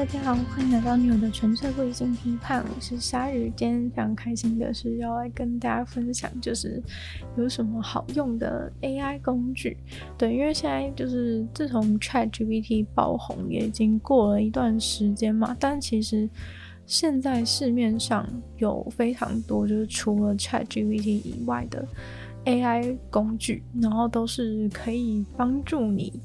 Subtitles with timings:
[0.00, 3.52] 大家好，欢迎来到女友的纯粹理性批判，我是鲨鱼。
[3.54, 6.82] 今天非常开心的是要来跟大家分享，就是
[7.36, 9.76] 有什么好用的 AI 工具。
[10.16, 16.26] 对，因为现在就是自从 ChatGPT 爆红，也已经过了一段时间嘛，但其实
[16.86, 18.26] 现在市面上
[18.56, 21.86] 有非常多，就是除了 ChatGPT 以外的
[22.46, 26.18] AI 工具，然后都是可以帮助你。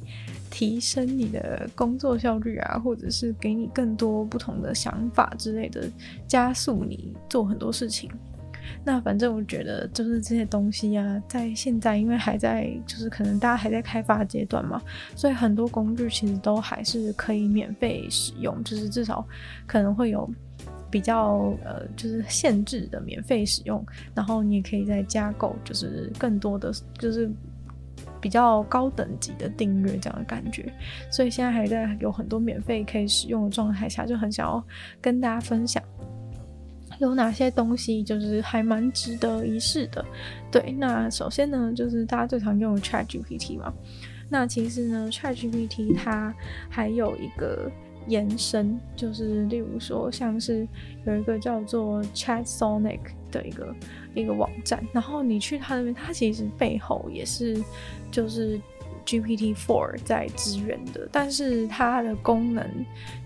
[0.57, 5.85] 提升你的工作效率啊，或者是给你更多不同的想法之类的，
[6.25, 8.09] 加速你做很多事情。
[8.81, 14.81] 那反正我觉得就是这些东西啊，在现在因为还在就是可能大家还在开发阶段嘛，
[15.13, 19.27] 所以很多工具其实都还是可以免费使用，就是至少
[19.67, 20.25] 可能会有
[20.89, 27.29] 比较呃就是限制的免费使用，然后你也可以再加购就是更多的就是。
[28.25, 30.73] 比较高等级的订阅这样的感觉，
[31.11, 34.65] 所以现在还在有很多免费可以使用的状态下，就很想要
[34.99, 35.83] 跟大家分享
[36.97, 40.03] 有哪些东西就是还蛮值得一试的。
[40.51, 43.71] 对，那首先呢，就是大家最常用的 ChatGPT 嘛，
[44.27, 46.33] 那其实呢，ChatGPT 它
[46.67, 47.71] 还有一个。
[48.07, 50.67] 延伸就是，例如说，像是
[51.05, 52.99] 有一个叫做 ChatSonic
[53.31, 53.75] 的一个
[54.13, 57.59] 一个网站，然后你去它那边，它其实背后也是
[58.11, 58.59] 就是
[59.05, 62.63] GPT Four 在支援的，但是它的功能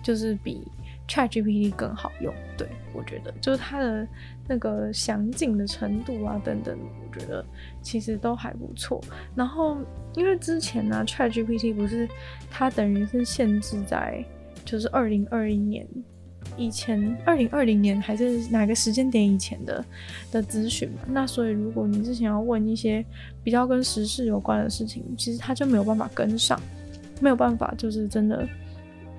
[0.02, 0.66] 就是比
[1.10, 2.34] ChatGPT 更好用。
[2.58, 4.08] 对，我觉得就是它的
[4.48, 7.46] 那个详尽的程度啊等等，我觉得
[7.82, 9.02] 其实都还不错。
[9.36, 9.78] 然后
[10.16, 12.08] 因为之前呢、，ChatGPT 不是
[12.50, 14.24] 它等于是限制在。
[14.66, 15.88] 就是二零二一年
[16.58, 19.84] 以前，二零二零年还是哪个时间点以前的
[20.32, 21.00] 的咨询嘛？
[21.08, 23.06] 那所以如果你之前要问一些
[23.44, 26.60] 比较跟时事有关的事情，其实他就没有办法跟上，
[27.22, 28.48] 没有办法，就是真的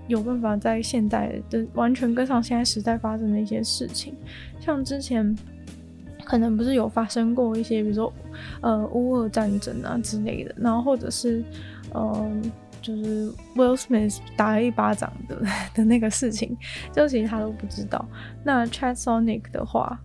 [0.09, 4.15] 有办法在现代的完全跟上现在时代发生的一些事情。
[4.61, 5.37] 像之前
[6.25, 8.13] 可能不是有发生过一些，比如说
[8.61, 11.43] 呃乌俄战争啊之类的，然后或者是
[11.95, 12.43] 嗯。
[12.81, 15.41] 就是 Will Smith 打了一巴掌的
[15.75, 16.57] 的那个事情，
[16.93, 18.09] 就其实他都不知道。
[18.45, 20.01] 那 ChatSonic 的话，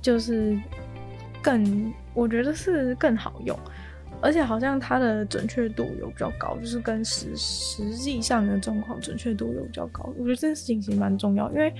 [0.00, 0.58] 就是
[1.42, 3.58] 更我觉得是更好用，
[4.20, 10.04] 而且好像它的准确度有比较高，就是跟实实际上的状况准确度有比较高。
[10.18, 11.74] 我觉得这件事情其实蛮重要，因为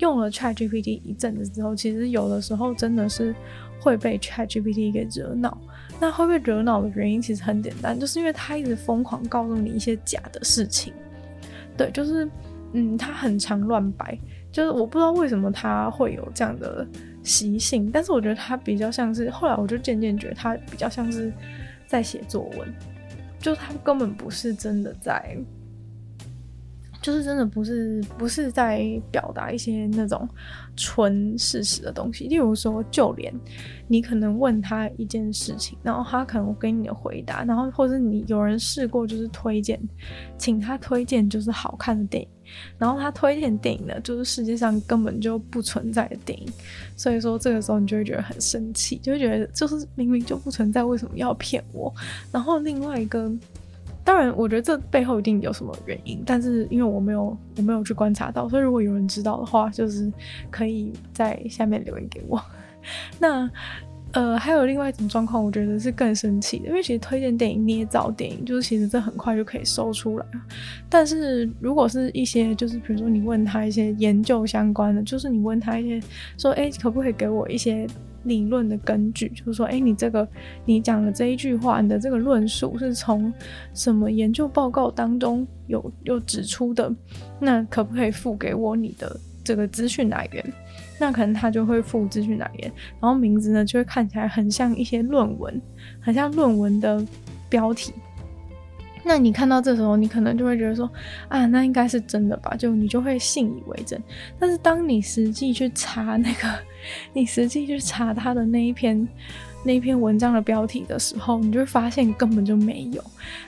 [0.00, 3.34] 用了 ChatGPT 一阵子之后，其实有的时候真的是
[3.80, 5.56] 会被 ChatGPT 给惹恼。
[5.98, 10.92] 那会被惹恼的原因其实很简单，就是因为他一直疯狂告诉你一些假的事情，
[11.74, 12.28] 对，就是
[12.74, 14.18] 嗯，他很常乱掰，
[14.52, 16.86] 就是我不知道为什么他会有这样的
[17.22, 21.32] 习性，但是我觉得他比较像是，后来我就渐渐觉得他比较像是
[21.86, 22.74] 在写作文，
[23.38, 25.34] 就是他根本不是真的在。
[27.06, 30.28] 就是真的不是不是在表达一些那种
[30.74, 33.32] 纯事实的东西，例如说，就连
[33.86, 39.80] 你可能问他一件事情，然后他可能给你的回答，然后或者你有人试过就是推荐，
[40.36, 42.28] 请他推荐就是好看的电影，
[42.76, 46.48] 然后他推荐电影呢，就是世界上根本就不存在的电影，
[46.96, 51.94] 所以说这个时候你就会觉得很生气，就会觉得就是明明就不存在，为什么要骗我？
[52.32, 53.32] 然后另外一个。
[54.06, 60.10] 当然，我觉得这背后一定有什么原因，但是因为我没有我没有去观察到，所以如果有人知道的话，就是
[60.48, 62.40] 可以在下面留言给我。
[63.18, 63.50] 那
[64.12, 70.26] 呃，还有另外一种状况，我觉得是更生气的，因为其实推荐电影、捏造电影，就是其实这很快就可以搜出来。
[70.88, 76.00] 但是如果是一些就是比如说你问他一些研究相关的，就是你问他一些
[76.38, 77.88] 说，哎，可不可以给我一些？
[78.26, 80.28] 理论的根据就是说，诶，你这个
[80.64, 83.32] 你讲的这一句话，你的这个论述是从
[83.72, 86.92] 什么研究报告当中有有指出的？
[87.40, 90.44] 那可不可以付给我你的这个资讯来源？
[90.98, 95.60] 那可能他就会付资讯来源，然后名字呢就会看起来很像一些论文，
[96.00, 97.04] 很像论文的
[97.48, 97.92] 标题。
[99.08, 100.90] 那你看到这时候，你可能就会觉得说，
[101.28, 102.56] 啊，那应该是真的吧？
[102.56, 104.02] 就你就会信以为真。
[104.36, 106.48] 但是当你实际去查那个，
[107.14, 109.06] 你实际去查他的那一篇
[109.64, 113.00] 那一篇文章的标题的时候，你就会发现根本就没有。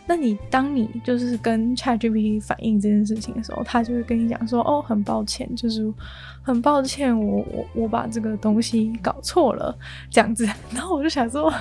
[0.06, 5.92] 那你当你就是跟 ChatGPT 反映这件事情的时候，他就会跟你讲说，哦，很抱歉，就是
[6.40, 9.76] 很抱歉，我我我把这个东西搞错了，
[10.08, 10.48] 这样子。
[10.72, 11.52] 然后我就想说。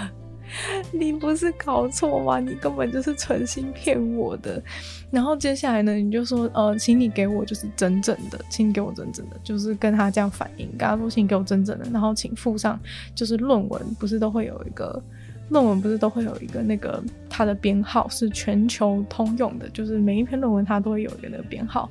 [0.91, 2.39] 你不是搞错吗？
[2.39, 4.61] 你根本就是存心骗我的。
[5.09, 12.79] 然后接下来呢，你就说，呃，请你给我就是真正的，请你给我真正的，就是跟他这样反应，跟他说，请给我真正的，然后请附上
[13.15, 15.01] 就是论文，不是都会有一个
[15.49, 21.89] 论文，不是都会有一个那个它的编号是全球通用的，就是每一篇论文它都会有一个那个编号，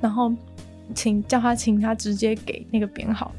[0.00, 0.32] 然后
[0.92, 3.32] 请叫他请他直接给那个编号，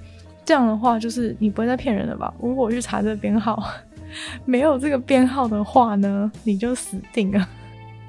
[0.46, 2.34] 这样的话就是你不会再骗人了吧？
[2.42, 3.62] 如果我去查这个编号，
[4.46, 7.50] 没有这个编号的话呢，你就死定了。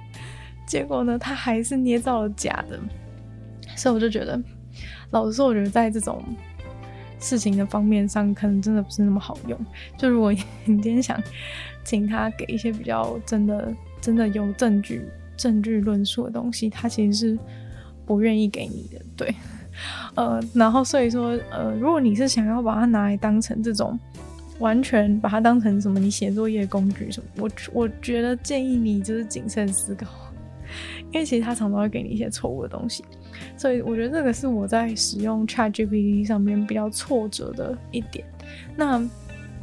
[0.67, 2.79] 结果呢，他还是捏造了假的，
[3.75, 4.41] 所以我就觉得，
[5.11, 6.23] 老实说，我觉得在这种
[7.19, 9.59] 事情的方面上，可能真的不是那么好用。
[9.97, 11.19] 就如果你今天想
[11.85, 17.39] 请他给一些比较真的、真的有证据、证据论述的东西，他其实是
[18.05, 19.03] 不愿意给你的。
[19.17, 19.35] 对，
[20.17, 23.99] 呃，然后所以说，呃，如果你是想要把它拿来当成这种，
[24.59, 30.09] 完全把它当成什么你写作业工具什么，我我觉得建议你就是谨慎思考。
[31.13, 33.03] 因为其实他常常会给你一些错误的东西，
[33.57, 38.23] 所以我觉得这个是我在使用 ChatGPT 上面比较挫折的一点。
[38.77, 39.03] 那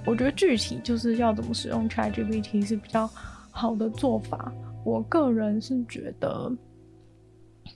[0.03, 3.07] 我觉得具体就是要怎么使用 ChatGPT 是比较
[3.51, 4.51] 好的做法。
[4.83, 6.51] 我个人是觉得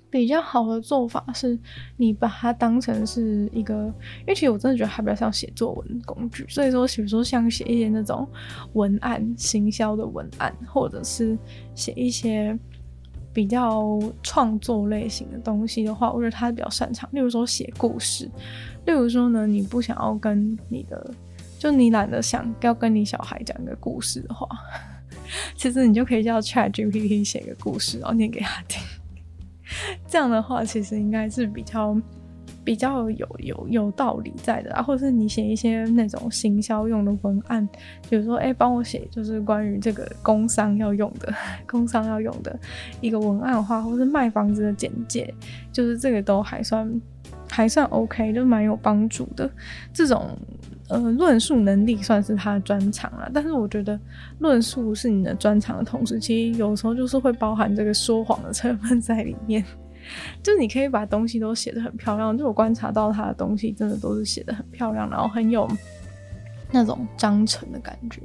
[0.09, 1.57] 比较好的做法是，
[1.97, 3.73] 你把它当成是一个，
[4.19, 6.45] 因为其实我真的觉得它比较像写作文工具。
[6.50, 8.27] 所以说，比如说像写一些那种
[8.73, 11.38] 文案、行销的文案，或者是
[11.75, 12.57] 写一些。
[13.31, 17.07] 比较创作类型的东西的话，我觉得他比较擅长。
[17.13, 18.29] 例如说写故事，
[18.88, 21.13] 例如说呢，你不想要跟你的，
[21.59, 24.47] 就你懒得想要跟你小孩讲一个故事的话，
[25.56, 28.81] 其实你就可以叫 ChatGPT 写个故事，然后念给他听。
[30.07, 31.95] 这样的话，其实应该是比较。
[32.62, 37.68] 比较有有有道理在的啊，或者是你写一些那种行销用的文案，
[38.07, 41.33] 比如说，哎，帮我写就是关于这个工商要用的
[41.66, 42.60] 工商要用的
[43.01, 45.33] 一个文案的话，或是卖房子的简介，
[45.71, 47.01] 就是这个都还算
[47.50, 49.50] 还算 OK，就蛮有帮助的。
[49.92, 50.38] 这种
[50.89, 54.00] 呃论述能力算是他的专长了，但是我觉得
[54.39, 59.63] 论述是你的专长的同时，其实有时候就是会包含这个说谎的成分在里面。
[60.41, 65.69] 就你可以把东西都写得很漂亮，就我观察到他的东西真的都是写得很漂亮，然后很有
[66.71, 68.21] 那种章程的感觉。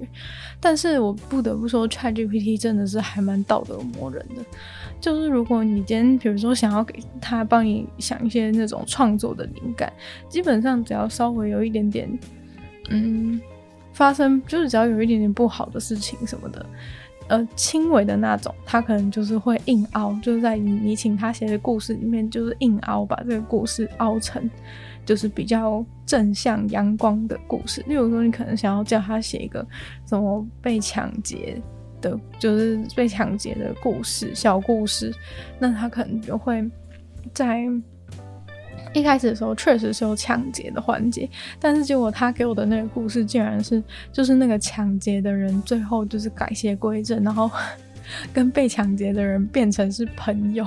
[0.61, 4.43] 但是我不得不说，ChatGPT 真的是还蛮道德磨人的。
[4.99, 9.93] 就是如果你今天比如说想要给他帮你想一些那种创作的灵感，
[10.31, 12.09] 基本上只要稍微有一点点，
[12.91, 13.41] 嗯，
[13.93, 16.67] 发生就是只要有一点点不好的事情什么的。
[17.29, 24.51] 呃，轻微的那种，他可能就是会硬凹，就是在你请他写的故事里面，就是硬凹把这个故事凹成，
[25.07, 27.83] 就是比较正向阳光的故事。
[27.87, 29.67] 例如说，你可能想要叫他写一个
[30.05, 31.59] 什么被抢劫
[32.03, 35.11] 的，就是被抢劫的故事，小故事，
[35.59, 36.63] 那他可能就会
[37.33, 37.67] 在。
[38.95, 41.29] 一开始的时候确实是有抢劫的环节，
[41.61, 43.83] 但是结果他给我的那个故事竟然是，
[44.13, 47.51] 就是那个抢劫的人最后就是改邪归正，然后
[48.33, 50.65] 跟被抢劫的人变成是朋友，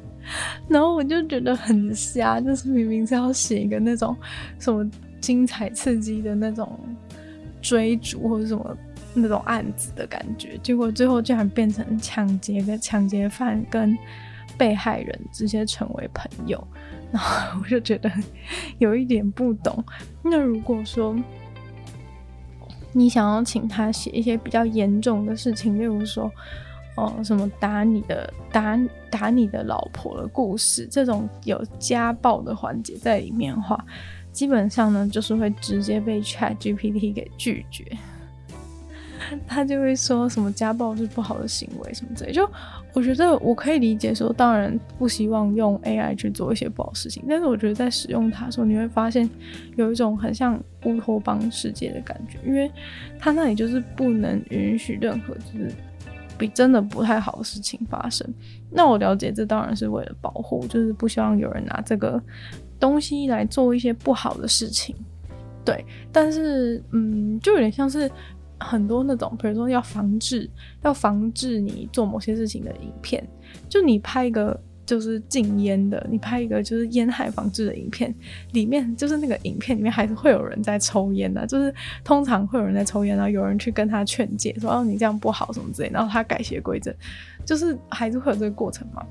[0.68, 4.14] 然后我就觉得很瞎，就是明明是要写一个那种
[4.58, 4.88] 什么
[5.20, 6.78] 精彩刺激的那种
[7.62, 8.76] 追逐或者什么
[9.14, 13.96] 那种案子的感觉，结果最后竟然变成抢劫的抢劫犯跟
[14.58, 16.62] 被害人直接成为朋友。
[17.14, 18.10] 然后 我就觉得
[18.78, 19.84] 有一点不懂。
[20.20, 21.16] 那如果说
[22.92, 26.28] 你想要请他写一些比较严重的事情，例如说，
[26.96, 28.76] 哦，什么打你的、打
[29.10, 33.84] 打你的老婆的故事，这种有家暴的环节在里面的话，
[34.32, 37.84] 基本上呢，就是会直接被 ChatGPT 给拒绝。
[39.46, 42.48] 他就会说什么家暴是不好的行为什么之类，就
[42.92, 49.28] 我觉得我可以理解说，当然不希望用 AI 去做一些不好事情，但是我觉得在使用它的时候，你会发现
[49.76, 52.70] 有一种很像乌托邦世界的感觉，因为
[53.18, 55.72] 它那里就是不能允许任何就是
[56.38, 58.26] 比真的不太好的事情发生。
[58.70, 62.22] 那我了解这当然是为了保护，就是不希望有人拿这个
[62.78, 64.94] 东西来做一些不好的事情。
[65.64, 68.10] 对，但是嗯，就有点像是。
[68.64, 70.48] 很多那种，比如说要防治，
[70.82, 73.22] 要防治你做某些事情的影片，
[73.68, 78.14] 就你拍一个就是禁烟的，你拍一个就是烟害防治的影片，
[78.52, 86.94] 里面就是那个影片里面还是会有人在抽烟的，就是通常会有人在抽烟，然后有人去跟他劝诫，说哦你这样不好什么之类，然后他改邪归正，
[87.44, 89.04] 就是还是会有这个过程嘛。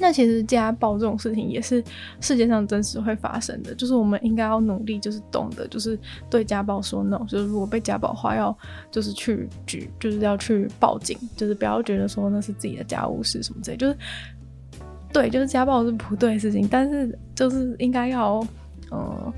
[0.00, 1.82] 那其实家暴这种事情也是
[2.20, 5.96] 世界上真实会发生的，就是我们应该要努力，就是懂得，就是
[6.28, 8.56] 对家暴说 no，就是如果被家暴的话，要
[8.90, 13.96] 就是去举，就是要去报警，就是不要觉得说那是自己的家务事什么之类，就是
[15.12, 18.44] 对，就是家暴是不对的事情，但是就是应该要，
[18.90, 19.32] 呃，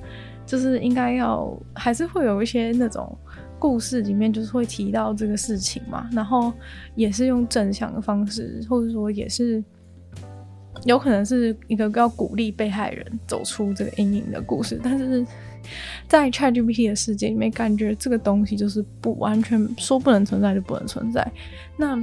[0.47, 3.15] 就是应该要，还是会有一些那种
[3.59, 6.51] 故事里面就是会提到这个事情嘛，然后
[6.95, 9.63] 也是用正向的方式，或者说也是。
[10.87, 15.27] 有可能是一个要鼓励被害人走出这个阴影的故事，但是
[16.09, 21.27] 在 ChatGPT 的世界里面，感觉这个东西就是不完全说不能存在就不能存在。
[21.77, 21.99] 那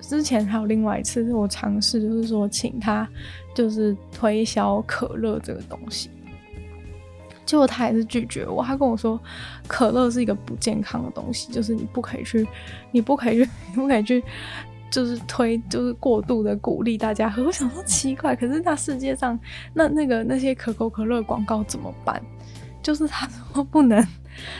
[0.00, 3.08] 之前还有另外一次，我尝试就是说请他
[3.54, 6.10] 就是推销可乐这个东西。
[7.46, 9.18] 结果他还是拒绝我，他跟我说，
[9.66, 12.46] 可乐是一个不健康的东西，就是你不可以去，
[12.92, 14.22] 你不可以去，你不可以去，
[14.90, 17.42] 就是推，就是过度的鼓励大家喝。
[17.46, 19.38] 我想说奇怪，可是那世界上
[19.72, 22.20] 那那个那些可口可乐广告怎么办？
[22.82, 24.04] 就是他说不能。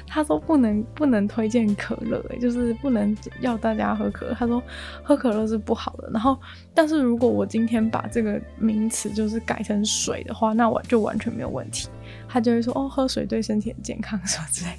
[0.07, 4.35] 他说不能不能推荐可乐，就是不能要大家喝可乐。
[4.35, 4.63] 他说
[5.03, 6.11] 喝可乐是不好的。
[6.13, 6.39] 然后，
[6.75, 11.89] 但是如果我今天把这个名词就是改成水的话，那我就完全没有问题。
[12.29, 14.73] 他就会说哦，喝水对身体很健康什么之类。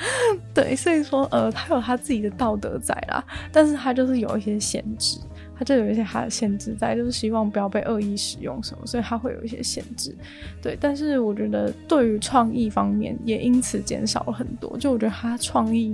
[0.54, 5.18] 对，所以说呃，他有他自己的道德在啦，但是他就是有一些限制。
[5.60, 10.16] 他就有一些他的限制在，就是希望不要被恶意使用什么，所以他会有一些限制。
[10.62, 14.78] 对，但是我觉得对于创意方面也因此减少了很多。
[14.78, 15.92] 就我觉得他创意，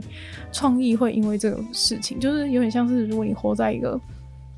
[0.52, 3.99] 创意会因为这个事情，就是有点像是如果你活在一个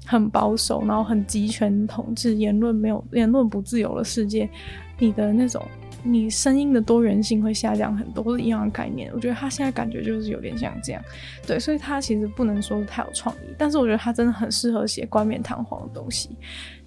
[0.05, 4.51] 很保守，然后很集权统治、言论没有言论不自由的世界，
[4.99, 5.63] 你的那种。
[6.03, 9.11] 你声音的多元性会下降很多，或者一样的概念。
[9.13, 11.03] 我觉得他现在感觉就是有点像这样，
[11.47, 16.31] 对，所以他其实不能说太有创意，但是我觉得他真的很适合写冠冕堂皇的东西，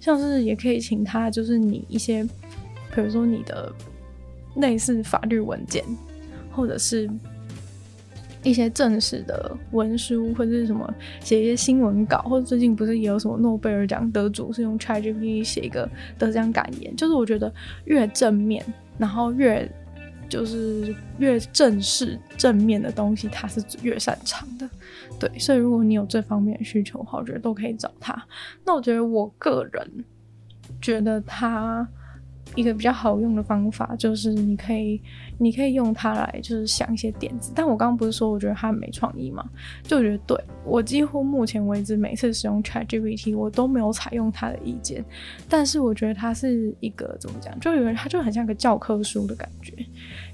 [0.00, 2.24] 像是也可以请他，就是你一些，
[2.94, 3.70] 比如说你的
[4.56, 5.84] 类似法律文件，
[6.50, 7.10] 或者是
[8.42, 15.86] 一些正式的文书，或者是什么写一些新闻稿，或者最近不是也有什么诺贝尔奖得主是用 ChatGPT 写一个
[16.18, 17.52] 得奖感言，就是我觉得
[17.84, 18.64] 越正面。
[19.00, 19.66] 然后越
[20.28, 24.68] 就是越正式正面的东西，他是越擅长的，
[25.18, 25.38] 对。
[25.38, 28.22] 所以如果你有这方面的需求的话，我觉得都可以找他。
[28.64, 30.04] 那我觉得我个人
[30.80, 31.88] 觉得他。
[32.56, 35.00] 一个比较好用的方法就是，你可以，
[35.38, 37.52] 你可以用它来就是想一些点子。
[37.54, 39.48] 但我刚刚不是说我觉得它没创意吗？
[39.84, 45.04] 就我觉得对，我几乎目前为止每次使用 ChatGPT，我都没有采用它的意见。
[45.48, 47.58] 但是我觉得它是一个怎么讲？
[47.60, 49.72] 就有人它就很像个教科书的感觉。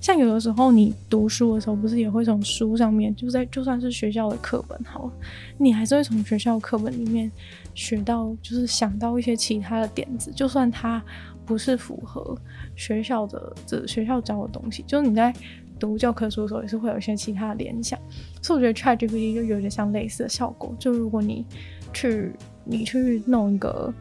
[0.00, 5.12] 像有的时候你读书的时候，不是也会从书上面，就在就算是学校的课本好了，
[5.58, 7.30] 你还是会从学校课本里面
[7.74, 11.02] 学到，就是想到一些其他的点子，就算它。
[11.46, 12.36] 不是符合
[12.74, 15.32] 学校的这学校教的东西，就是你在
[15.78, 17.98] 读教科书的时候也是会有一些其他的联想，
[18.42, 20.74] 所以我觉得 ChatGPT 就有点像类似的效果。
[20.78, 21.46] 就如果你
[21.92, 22.32] 去
[22.64, 23.92] 你去弄一个，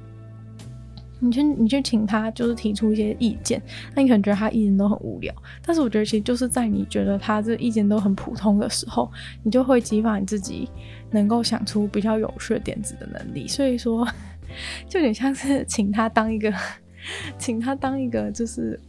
[1.19, 3.61] 你去你去请他就是提出一些意见，
[3.93, 9.11] 那你可能觉得他意见都很无聊，但是我觉得其实就是在你觉得他这意见都很普通的时候，
[9.43, 10.69] 你就会激发你自己
[11.11, 13.47] 能够想出比较有趣的点子的能力。
[13.47, 14.07] 所以说，
[14.89, 16.51] 就有点像是请他当一个。
[17.37, 18.79] 请他当一个就是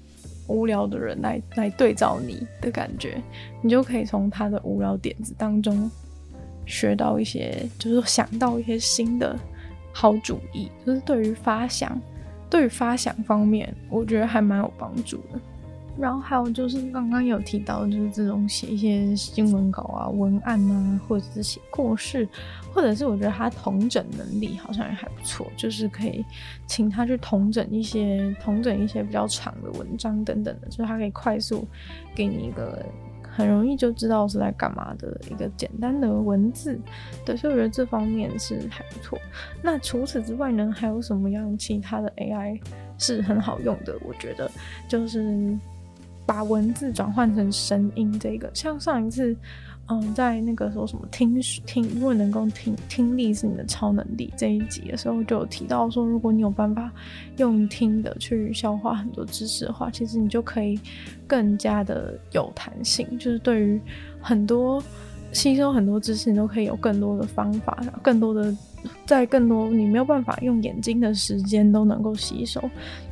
[0.49, 3.20] 无聊的人来来对照你的感觉，
[3.62, 5.90] 你就可以从他的无聊点子当中
[6.66, 9.38] 学到一些，就是想到一些新的
[9.92, 12.00] 好主意，就是对于发想，
[12.49, 15.40] 对于发想方面，我觉得还蛮有帮助的。
[15.99, 22.29] 然后还有就是刚刚有提到，就是这种写一些新闻稿啊、文案啊，或者是写故事，
[22.71, 26.23] 或者是我觉得他同整能力好像也还不错，就是可以
[26.67, 31.67] 请他去同整一些、同整一些比较长的文章等等的，就是他可以快速
[32.15, 32.85] 给你一个
[33.23, 36.79] 很容易就知道是在干嘛的一个简单的文字。
[37.25, 39.19] 对，所以我觉得这方面是还不错。
[39.62, 42.61] 那除此之外呢，还有什么样其他的 AI
[42.99, 43.97] 是很好用的？
[44.07, 44.50] 我觉得
[44.87, 45.59] 就是。
[46.26, 48.50] 把文字转换成声音，这个。
[48.52, 49.35] 像上一次，
[49.88, 56.90] 嗯，在那个说什么听听，如果能够听听力是你的超能力这一集的时候，就有提到说，如果你有办法
[57.37, 60.78] 用听的去消化很多知识的话，其实你就可以
[61.26, 63.80] 更加的有弹性，就是对于
[64.21, 64.83] 很多
[65.37, 68.55] 吸收很多知识，你都可以有更多的方法，更多的。
[69.05, 72.62] 在更多你没有办法用眼睛的时间都能够吸收，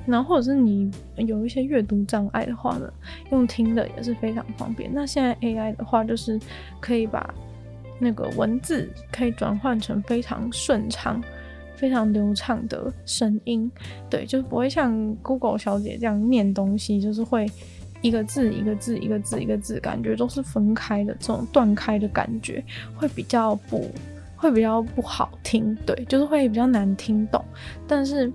[0.06, 2.88] 然后或者是你有一些阅读障碍的话呢，
[3.32, 4.88] 用听的也是非常方便。
[4.92, 6.38] 那现在 AI 的话，就是
[6.80, 7.34] 可以把
[7.98, 11.20] 那个文字可以转换成非常顺畅、
[11.74, 13.68] 非常流畅的声音，
[14.08, 17.50] 对，就是不会像 Google 小姐这样念东西，就是会
[18.04, 22.62] 一个字一个字一个字一个字，感觉都是分开的这种断开的感觉，
[22.94, 23.90] 会比较不。
[24.36, 27.42] 会比较不好听，对，就是会比较难听懂。
[27.88, 28.26] 但是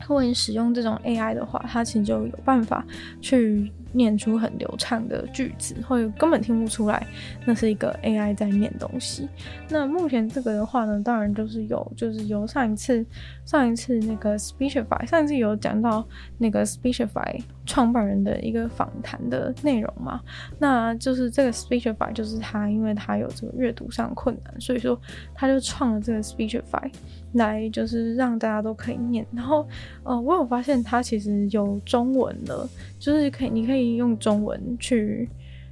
[0.00, 2.82] 如果你使用这种 AI 的话，它其实就有办法
[3.20, 7.06] 去念出很流畅的句子，会根本听不出来
[7.44, 9.28] 那是一个 AI 在念东西。
[9.68, 13.04] 那目前这个的话呢，当然就是有，就是由上一次
[13.44, 16.06] 上一次那个 Speechify，上一次有讲到
[16.38, 20.20] 那个 Speechify 创办人的一个访谈的内容嘛。
[20.58, 25.00] 那就是这个 Speechify，就是他因为他有这个阅读上困难，所以说
[25.34, 26.90] 他就创了这个 Speechify。
[27.32, 29.66] 来就是让大家都可以念，然后
[30.02, 35.26] 呃，我有发现它其实有中文的，就是可以你可以用中文去，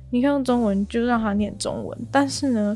[0.08, 1.98] 你可以用中文就让它念中文。
[2.10, 2.74] 但是呢，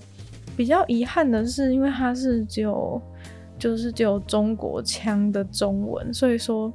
[0.55, 3.01] 比较遗憾的是，因为它是只有
[3.59, 6.71] 就是只有中国腔的中文，所以说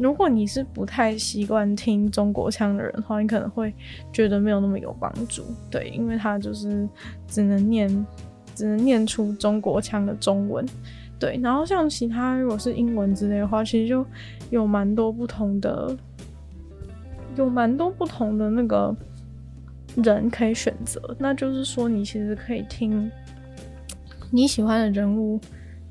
[0.00, 3.72] 如果你是不太习惯听中国腔的人的话，你可能会
[4.10, 5.44] 觉得没有那么有帮助。
[5.70, 6.88] 对，因为它就是
[7.28, 8.06] 只能念
[8.54, 10.66] 只能念出中国腔的中文。
[11.18, 14.04] 对，然后像其他如果是英文之类的话，其实就
[14.48, 15.94] 有蛮多不同的，
[17.36, 18.96] 有蛮多不同的那个
[19.96, 21.14] 人可以选择。
[21.18, 23.10] 那就是说，你其实可以听
[24.30, 25.38] 你喜欢的人物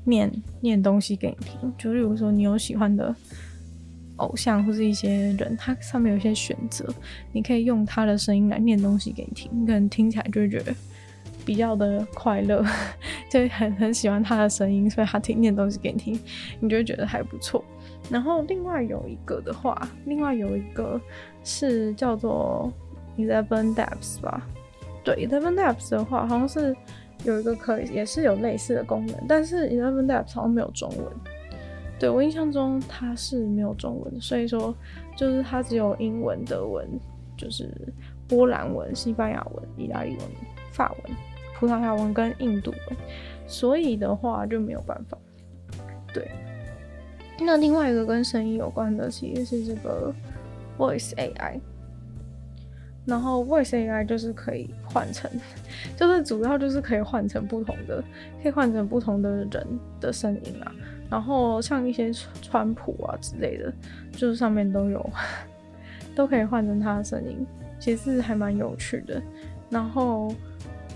[0.02, 0.28] 念
[0.60, 1.72] 念东西给你听。
[1.78, 3.14] 就例如说，你有喜欢的
[4.20, 6.86] 偶像或是一些人，他上面有一些选择，
[7.32, 10.74] 你可以用他的声音来念东西给你听，你可能听起来就会觉得。
[11.42, 12.62] 比较的快乐，
[13.30, 16.20] 就很很喜欢他的声音，所以他听念东西给你听，
[16.60, 17.64] 你就会觉得还不错。
[18.10, 21.00] 然后另外有一个的话，另外有一个
[21.42, 22.70] 是叫做
[23.16, 24.46] Eleven Labs 吧？
[25.02, 26.76] 对，Eleven Labs 的话，好像是
[27.24, 31.06] 有一个可以也是有类似的功能，但是 Eleven Labs 好像没有中文。
[32.00, 34.74] 对，我印象中它是没有中文，所以说
[35.14, 36.88] 就是它只有英文、德文，
[37.36, 37.70] 就是
[38.26, 40.20] 波兰文、西班牙文、意大利文、
[40.72, 41.16] 法文。
[41.58, 42.96] 葡萄牙文跟印度文，
[43.46, 45.18] 所以的话就没有办法。
[46.10, 46.30] 对，
[47.38, 50.10] 那另外一个跟声音有关的其实是这个
[50.78, 51.60] Voice AI，
[53.04, 55.30] 然后 Voice AI 就是可以换成，
[55.98, 58.02] 就是主要就是可以换成不同的，
[58.42, 59.66] 可以换成不同的人
[60.00, 60.72] 的声音啊。
[61.10, 63.72] 然后像一些川普啊之类的，
[64.12, 65.10] 就是上面都有，
[66.14, 67.46] 都可以换成他的声音，
[67.78, 69.20] 其实还蛮有趣的。
[69.68, 70.32] 然后。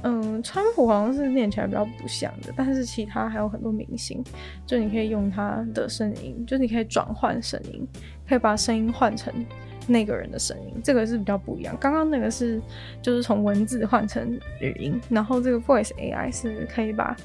[0.07, 4.23] 嗯，川普好像是念起来比较不像的，但是其他还有很多明星，
[4.67, 7.89] 就你可以用他的声音，就你可以转换声音，
[8.29, 9.33] 可以把声音换成
[9.87, 11.77] 那个人的声音，这个是比较不一样。
[11.81, 12.61] 刚刚那个是
[13.03, 17.17] 就是从文字换成语音，然后这个 Voice AI 是可以把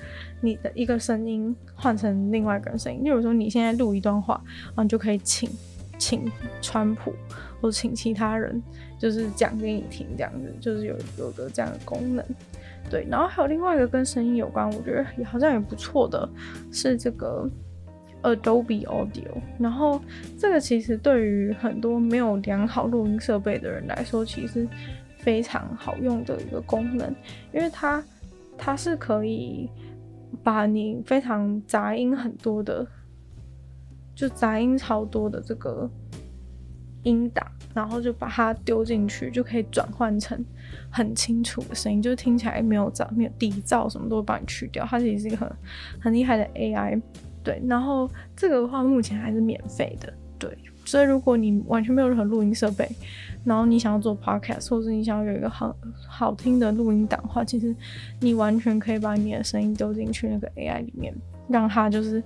[0.42, 3.04] 你的一个声音换成另外一个人声音。
[3.04, 5.50] 例如说你现在录一段话，然后你就可以请
[5.98, 6.30] 请
[6.62, 7.14] 川普
[7.62, 8.62] 或者请其他人，
[8.98, 12.26] 就是讲给你听，这样子就是有有个这样的功能。
[12.90, 16.28] 对，然后还有另外一个跟声音有关，我觉得也好像也不错的，
[16.72, 17.48] 是这个
[18.24, 19.42] Adobe Audio。
[19.60, 20.02] 然后
[20.38, 24.68] 这个其实对于很多没有良好录音设备的人来说，其实
[25.18, 27.14] 非常好用的一个功能，
[27.54, 28.04] 因为它
[28.58, 29.70] 它是可以
[30.44, 32.88] 把你非常杂音很多的，
[34.16, 35.90] 就杂音超多的这个
[37.04, 37.46] 音档。
[37.72, 40.44] 然后就把它丢进去，就可以转换成
[40.90, 44.84] 很清楚的声音，就听起来没有噪、没有底噪，什么都会帮你去掉。
[44.86, 45.52] 它其实是一个很
[46.02, 47.00] 很厉害的 AI，
[47.44, 47.62] 对。
[47.68, 50.58] 然后这个的话目前还是免费的，对。
[50.86, 52.90] 所以如果你完全没有任何录音设备，
[53.46, 55.76] 然后你想要做 Podcast，或者你想要有一个好
[56.08, 57.76] 好听的录音档的话，其实
[58.20, 61.14] 你完全可以把你的声音丢进去那个 AI 里面，
[61.48, 62.24] 让它就是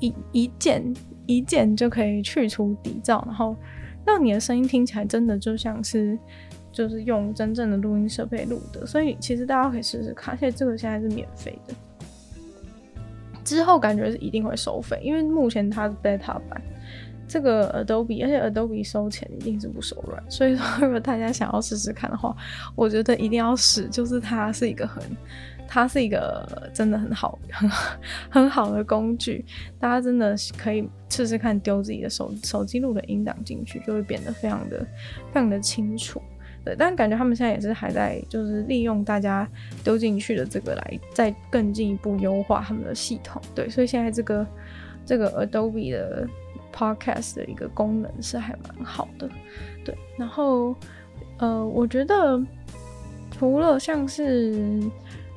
[0.00, 0.82] 一一键
[1.26, 3.56] 一键就可以去除底噪，然后。
[4.06, 6.18] 让你的声音听起来真的就像是，
[6.72, 11.74] 就是用真正的录音设备录的，所以其实大家可以试试看，而且这个现在是免费的。
[13.48, 16.60] 之后感觉是一定会收费，因为目前它是 beta 版，
[17.26, 22.36] 这个 Adobe，而且 Adobe 收钱一定是不手软，所以说 如果大家想要试试看的话，
[22.76, 25.02] 我觉得一定要试，就是它是一个很。
[25.70, 27.68] 它是一个真的很好、很
[28.30, 29.44] 很好的工具，
[29.78, 34.78] 大家真的可以试试看，丢自己的手手机录的音档进去，就会变得非常的、
[35.30, 36.22] 非常的清楚。
[36.68, 39.48] 对，但感觉他们现在也是还在，就是利用大家
[39.82, 43.40] 丢进去的这个来再更进一步优化他们的系统。
[43.54, 44.46] 对，所以现在这个
[45.06, 46.28] 这个 Adobe 的
[46.70, 49.26] Podcast 的一个功能是还蛮好的。
[49.82, 50.74] 对，然后
[51.38, 52.38] 呃，我觉得
[53.30, 54.78] 除了像是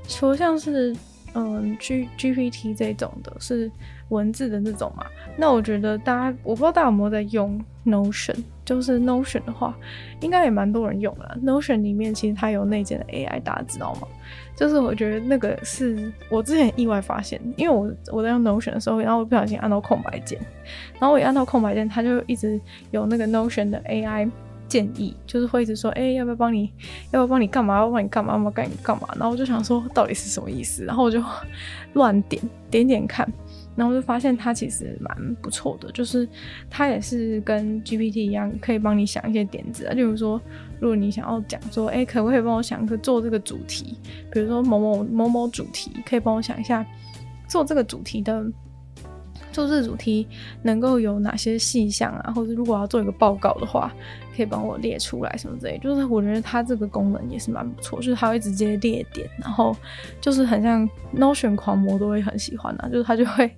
[0.10, 0.94] 说像是
[1.34, 3.72] 嗯 G GPT 这种的，是
[4.10, 5.06] 文字的那种嘛？
[5.38, 9.76] 那我觉得大家，我不知道大家有没有在用 Notion，就是 Notion 的话，
[10.22, 11.38] 应该也蛮多人用了。
[11.44, 14.08] Notion 里面其实它有内建的 AI，大家知道吗？
[14.56, 20.40] 就是我觉得那个是我之前意外发现，因为我我在用 Notion 的时候，然后我不小心按到空白键，
[21.00, 22.58] 然后我一按到空白键，它就一直
[22.92, 24.32] 有那个 Notion 的 AI。
[24.68, 26.72] 建议，就是会一直说，哎、要不要帮你？
[27.12, 27.76] 要不要帮你干嘛？
[27.76, 28.36] 要帮你干嘛？
[28.36, 29.10] 要不要帮你干嘛？
[29.16, 30.86] 然后我就想说，到底是什么意思？
[30.86, 31.22] 然后我就
[31.92, 33.30] 乱点点点看，
[33.76, 36.28] 然后就发现它其实蛮不错的，就是
[36.70, 39.94] 它也是跟 GPT 一样，可以帮你想一些点子啊。
[39.94, 40.40] 例如说，
[40.80, 43.98] 如果你想要讲说，哎、可不可以帮我想一个做这个主题？
[44.32, 46.86] 比如说某某某某主题，可以帮我想一下
[47.48, 48.46] 做这个主题的。
[49.52, 50.28] 做这主题
[50.64, 52.32] 能够有哪些细项啊？
[52.34, 53.94] 或者如果要做一个报告的话，
[54.36, 55.78] 可以帮我列出来什么之类。
[55.80, 59.76] 就是我觉得它这个功能也是蛮不错，就是它会直接列点，然后
[60.20, 63.52] 就是很像 Notion 狂魔都会很喜欢啊，就是它就会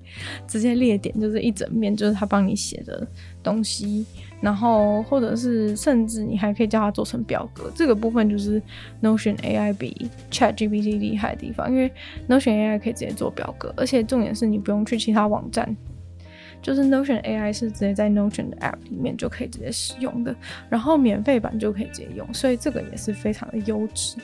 [0.48, 3.08] 直接列点，就是一整面就是它帮你写的
[3.44, 4.06] 东西，
[4.42, 7.72] 然后或者是甚至你还可以叫它做成表格。
[7.76, 8.62] 这个部分就是
[9.02, 11.92] Notion AI 比 ChatGPT 厉害的地方，因为
[12.28, 15.76] Notion AI 可以直接做表格，而且重点是你不用去其他网站。
[16.62, 20.34] 就是 Notion AI 是直接在 Notion 的 App 里面就可以直接使用的，
[20.70, 24.16] 然后免费版就可以直接用，所以这个也是非常的优质。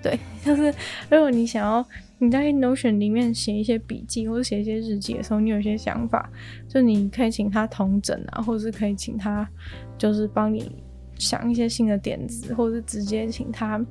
[0.00, 0.72] 对， 就是
[1.10, 1.84] 如果你想要
[2.18, 6.30] 你在 Notion 里面写一些笔记或者写一些日记的时候，你有一些想法，
[6.68, 9.48] 就你可以请他同整啊，或者是可以请他
[9.96, 10.70] 就是帮你
[11.16, 13.84] 想一些新的点子，或者是直接请他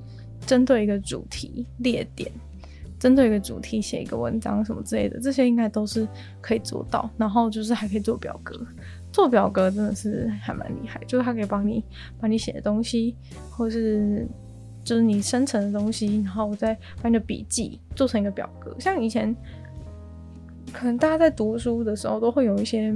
[0.45, 2.31] 针对一个主题列点。
[2.99, 6.07] 针对一个主题写一个文章什么之类的，这些应该都是
[6.41, 7.07] 可以做到。
[7.15, 8.59] 然后就是还可以做表格，
[9.11, 11.83] 做表格真的是还蛮厉害，就是它可以帮你
[12.19, 13.15] 把你写的东西，
[13.51, 14.27] 或是
[14.87, 18.73] 就是你生成的东西，然后我再把你的笔记做成一个表格。
[18.79, 19.35] 像以前
[20.71, 22.95] 可能大家在读书的时候都会有一些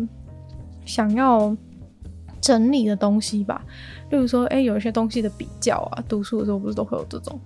[0.86, 1.54] 想要
[2.39, 3.62] 整理的东西吧，
[4.10, 7.38] 例如说，哎、有一些东西的比较啊，读书的时候不是都会有这种。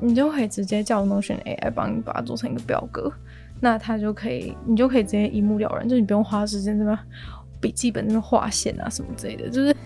[0.00, 3.12] 你就可以直接叫 Notion AI 帮你把它做成一个表格，
[3.60, 6.98] 那它就可以，你就可以直接一目了然，就你不用花时间在那
[7.60, 9.48] 笔记本那边画线啊什么之类的。
[9.50, 9.76] 就是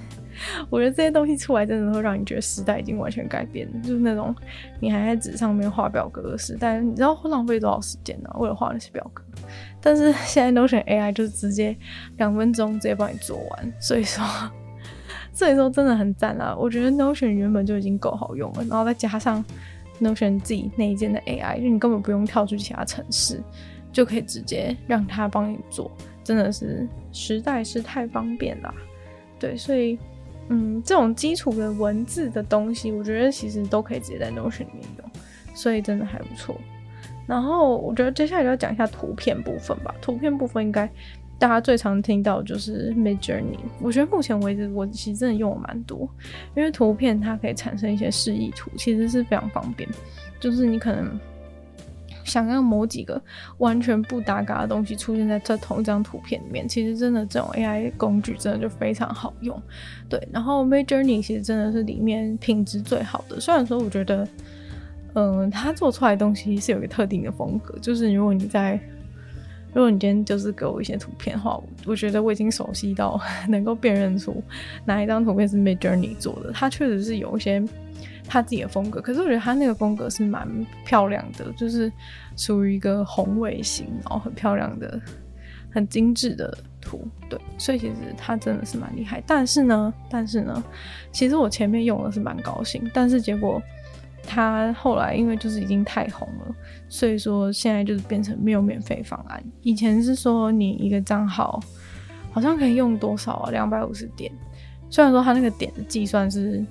[0.71, 4.35] 我觉得这些东西出来，真的会让你觉得时代已经完全改变了，就是那种
[4.81, 8.31] 你还在纸上面画表格的时代，你知道会浪费多少时间呢？
[8.39, 9.23] 为了画那些表格，
[9.81, 11.77] 但是现在 Notion AI 就是直接
[12.17, 14.25] 两分钟直接帮你做完，所以说，
[15.33, 16.55] 所以说真的很赞啊！
[16.57, 19.45] 我觉得 Notion 原本就已经够好用了，然后再加上。
[20.01, 23.43] Notion 自己内建的 AI，就你根本不用跳出其他城市，
[23.91, 25.91] 就可以直接让它帮你做，
[26.23, 28.73] 真的是实在是太方便了。
[29.41, 29.99] 对，所以
[30.49, 35.11] 嗯，这种基础的文字的东西，我觉得其实都可以直接在 Notion 里面用，
[35.55, 36.59] 所以真的还不错。
[37.27, 40.91] 然后我觉得接下来就要讲一下图片部分吧，图片部分应该。
[41.41, 46.01] 大家最常听到的就是 Midjourney，我觉得目前为止我其实真的用了蛮多，
[46.57, 49.89] 因为图片它可以产生一些示意图，其实是非常方便。
[50.41, 51.17] 就是你可能
[52.29, 53.21] 想要某几个
[53.57, 59.61] 完全不搭嘎的东西出现在这同一张图片里面，其实真的这种 AI 工具真的就非常好用。
[60.09, 64.29] 对，然后 Midjourney 其实真的是里面品质最好的，虽然说我觉得，
[65.15, 68.79] 嗯、呃，它做出来的东西是有一个特定的风格，就是如果你在
[69.79, 73.17] 如果你今天就是给我一些图片的话，我觉得我已经熟悉到
[73.49, 74.43] 能够辨认出
[74.85, 76.51] 哪一张图片是 Midjourney 做的。
[76.53, 77.63] 它确实是有一些
[78.27, 80.49] 他自己的风格，可是我觉得他那个风格是蛮
[80.85, 81.93] 漂亮的，就是
[82.37, 85.01] 属于一个宏伟型，然后很漂亮的、
[85.71, 87.07] 很精致的图。
[87.31, 89.23] 对，所以其实他真的是蛮厉害。
[89.29, 90.61] 但是呢，但是呢，
[91.13, 93.63] 其实我前面用的是蛮高兴，但是结果。
[94.29, 96.55] 他后来因为就是已经太红了，
[96.89, 99.43] 所以说现在就是变成没有免费方案。
[99.63, 101.59] 以前是说你一个账号
[102.31, 103.51] 好像可以用多少啊？
[103.51, 104.31] 两百五十点。
[104.91, 106.65] 虽然说他那个点的计算是，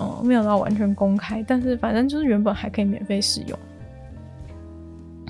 [0.00, 3.58] 嗯，没有到完全公开，但是反正就是原本还可以免费使用。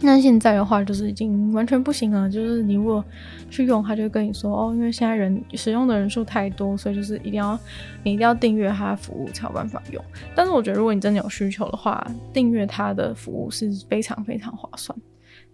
[0.00, 2.30] 那现在的话，就是已经完全不行了。
[2.30, 3.04] 就是你如果
[3.50, 7.58] 去用，他就跟你说哦，因为现在人使用的人数太多，所以就是一定要
[8.04, 10.02] 你一定要订阅他的服务才有办法用。
[10.34, 14.96] 但是我觉得，如果你真的有需求的话，订阅他的服务是非常非常划算。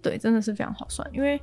[0.02, 1.40] 对，真的是非常划算，因为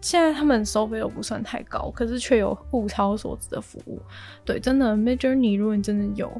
[0.00, 4.00] 现在他们收费又不算太高，可是却有物超所值的服务。
[4.44, 6.30] 对，真的，Midjourney，如果你真的有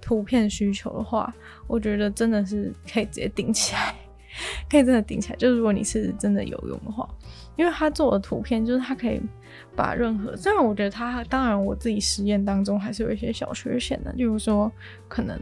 [0.00, 1.34] 图片需求的话，
[1.66, 3.94] 我觉得真的是可以直接订起来。
[4.70, 7.08] 可以真的顶起来，就是如果你是真的有用的话，
[7.56, 9.20] 因为他做的图片就是他可以
[9.76, 14.70] 把任何，虽然我觉得他当然我自己实验当中还是有一些小缺陷的，例如说
[15.08, 15.38] 可能，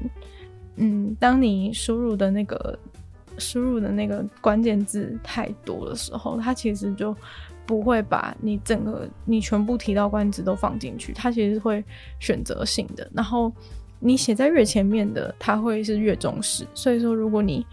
[0.76, 2.78] 嗯，当你输入的那个
[3.38, 7.16] 输入的那个关键字太多的时候，它其实就
[7.64, 11.82] 不会把你整个你全部提到关键字都放进去，它其实会
[12.20, 13.50] 选择性的，然后
[14.00, 17.64] 你写在越前面的，它会是越重视，所以说如果你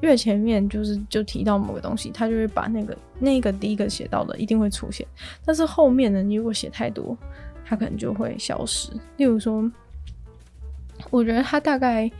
[0.00, 5.06] 越前面就是就提到某个东西，他就会把那个那个第一个写到的一定会出现，
[5.44, 7.16] 但是后面呢，你如果写太多，
[7.64, 8.90] 它可能就会消失。
[9.16, 9.70] 例如说，
[11.10, 12.10] 我觉得他大概，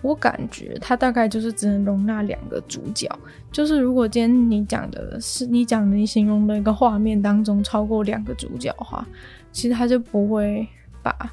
[0.00, 3.10] 我感觉他大概就是只能容纳两个主角。
[3.50, 9.06] 就是如果今天你讲的是你讲的你形容的一个画面当中超过两个主角的话，
[9.52, 10.66] 其实他就不会
[11.02, 11.32] 把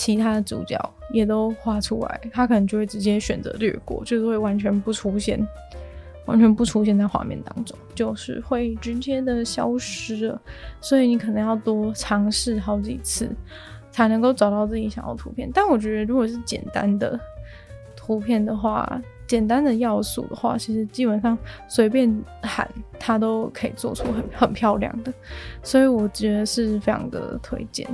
[0.00, 0.78] 其他的主角
[1.12, 5.46] 也都画出来，他可能就会直接选择略过，就是会完全不出现。
[6.26, 10.40] 完全不出现在画面当中，就是会直接的消失了。
[10.80, 13.28] 所以你可能要多尝试好几次，
[13.90, 15.50] 才能够找到自己想要的图片。
[15.52, 17.18] 但我觉得，如果是简单的
[17.96, 21.36] 图片的话，简单的要素的话，其实基本上
[21.66, 25.12] 随便喊它都可以做出很很漂亮的。
[25.64, 27.88] 所以我觉得是非常的推荐，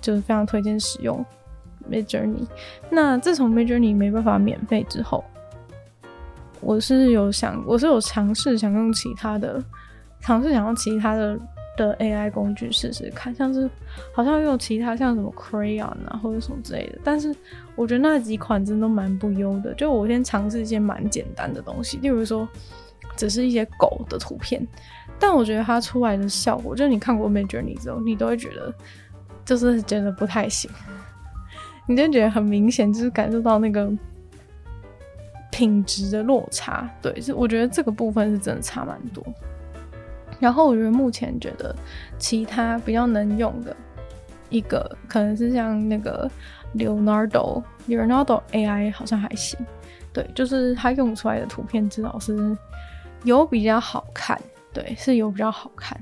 [0.00, 1.24] 就是非常推荐使用
[1.90, 2.46] Midjourney。
[2.90, 5.24] 那自从 Midjourney 没办法免费之后，
[6.60, 9.62] 我是有想，我是有尝试想用其他的，
[10.20, 11.38] 尝试想用其他的
[11.76, 13.70] 的 AI 工具试试看，像是
[14.12, 17.34] 好像用其他像什么 Crayon 啊或者什么之类的，但是
[17.76, 19.72] 我觉得那几款真的蛮不优的。
[19.74, 22.48] 就我先尝试一些蛮简单的东西，例如说
[23.16, 24.66] 只是一些狗的图片，
[25.20, 28.74] 但我觉得它出来的效果，就是你看过 Midjourney 之后，你都会觉得
[29.44, 30.68] 就是觉得不太行，
[31.88, 33.90] 你就觉得很明显，就是感受到那个。
[35.50, 39.24] 品质的落差，对，是我觉得这个部分是真的差蛮多。
[40.38, 41.74] 然后我觉得目前觉得
[42.16, 43.74] 其他比较能用的
[44.50, 46.30] 一个，可能是像那个
[46.76, 49.58] Leonardo，Leonardo AI 好像还行，
[50.12, 52.56] 对，就是它用出来的图片至少是
[53.24, 54.40] 有比较好看，
[54.72, 55.98] 对，是有比较好看。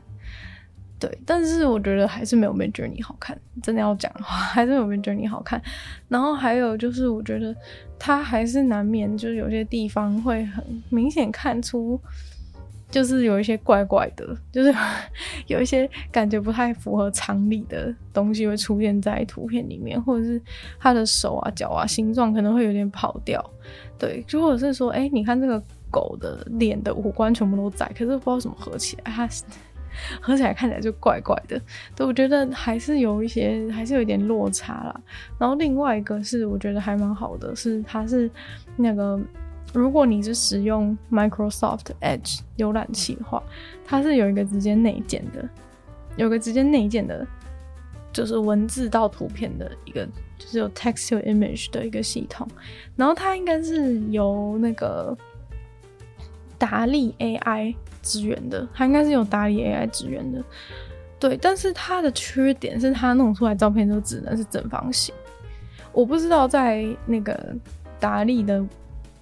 [0.98, 3.38] 对，但是我觉得还是没有 Midjourney 好看。
[3.62, 5.60] 真的要讲的话， 还是没有 Midjourney 好看。
[6.08, 7.54] 然后还有就是，我觉得
[7.98, 12.00] 它还是难免，就是有些地方会很明显看出，
[12.90, 14.74] 就是有一些怪怪的，就是
[15.48, 20.40] 有一些感觉不太符合常理的东西会出现在图片里面，或者是
[20.80, 23.44] 它的手啊、脚啊、形状可能会有点跑掉。
[23.98, 29.28] 对，就或者是说，哎，你看这个狗的脸的五官全部都在，可是不知道怎么合起来，它。
[30.20, 31.60] 合起来看起来就怪怪的，
[31.94, 35.00] 对，我觉得还是有一些，还是有一点落差啦。
[35.38, 38.30] 然后另外一个是我觉得还蛮好的，是它是
[38.76, 39.20] 那个，
[39.72, 43.42] 如果你是使用 Microsoft Edge 浏览器的话，
[43.84, 45.48] 它是有一个直接内建的，
[46.16, 47.26] 有个直接内建的，
[48.12, 50.06] 就是文字到图片的一个，
[50.38, 52.46] 就是有 Text to Image 的一个系统。
[52.96, 55.16] 然后它应该是由那个
[56.58, 57.74] 达利 AI。
[58.06, 60.42] 支援的，它应该是有达利 AI 支援的，
[61.18, 65.12] 对，但是它的缺点是它弄出来照片都只能是正方形。
[65.92, 67.54] 我不知道在那个
[67.98, 68.64] 达利的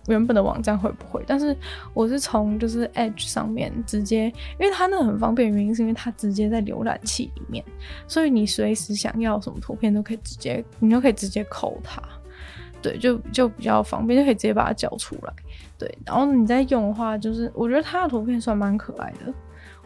[0.08, 1.56] 原本的网站会不会，但是
[1.94, 4.26] 我是从就是 Edge 上面直接，
[4.58, 7.64] 因为它那很方便，原因是因为它直接在浏览器里面，
[8.06, 12.02] 所以你随时想要什么图片都可以直接，你都可以直接扣它。
[12.84, 15.32] 对，就就比较方便，就可以直接把它叫出来。
[15.78, 19.32] 对，然后你再用的话，就是我觉得它的图片算蛮可爱的。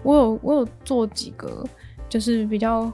[0.02, 1.64] 我有我有做几个，
[2.08, 2.92] 就是比较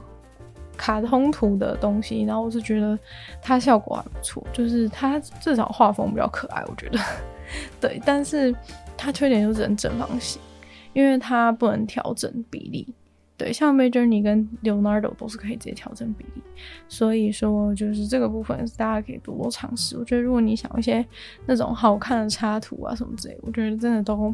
[0.77, 2.97] 卡通图的东西，然后我是觉得
[3.41, 6.99] 它效果还不错，就是它至少画风比较可爱，我觉得。
[7.81, 8.55] 对，但是
[8.95, 10.39] 它缺点就是很正方形，
[10.93, 12.93] 因为它不能调整比例。
[13.37, 16.41] 对，像 Majorny 跟 Leonardo 都是可以直接调整比例，
[16.87, 19.97] 所以说就是这个部分是大家可以多多尝试。
[19.97, 21.05] 我觉得如果你想一些
[21.45, 24.33] 那种好看的插图啊什么之类，我觉得真的都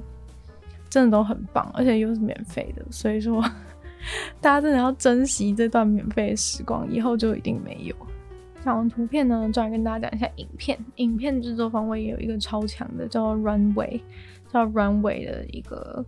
[0.88, 3.44] 真的都很棒，而且又是免费的，所以说
[4.40, 7.96] 大家真的要珍惜这段免费的时光，以后就一定没有。
[8.64, 10.78] 讲完图片呢，再来跟大家讲一下影片。
[10.98, 14.00] 影片制作方面也有一个超强的叫 Runway，
[14.54, 16.06] 叫 Runway 的一个。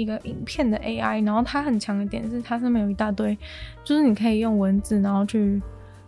[0.00, 3.36] 一个影片的 AI，然后它很强的点是它上面有一大堆，
[3.84, 5.60] 就是你可以用文字，然后去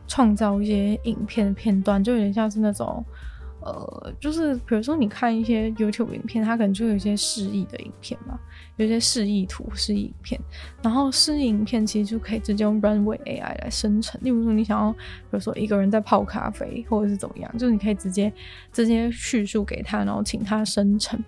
[0.09, 3.05] 创造一些影片的片段，就有点像是那种，
[3.61, 8.38] 呃，就是比如说你看一些 YouTube 影片，它可能就有一些示意的影片嘛，
[8.76, 10.40] 有一些示意图、示意影片，
[10.83, 14.18] 然后示意影片其实就可以直接用 Runway AI 来生成。
[14.24, 14.98] 例如说你想要，比
[15.33, 18.33] 如说一个人在泡咖啡，或者是怎么样，就是你可以直接
[18.72, 21.22] 直接叙述给他，然后请他生成。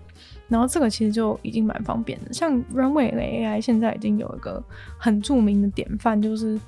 [0.47, 4.63] 然后这个其实就已经蛮方便的，像 Runway AI 现在已经有一个
[4.97, 6.59] 很著名的典范，就是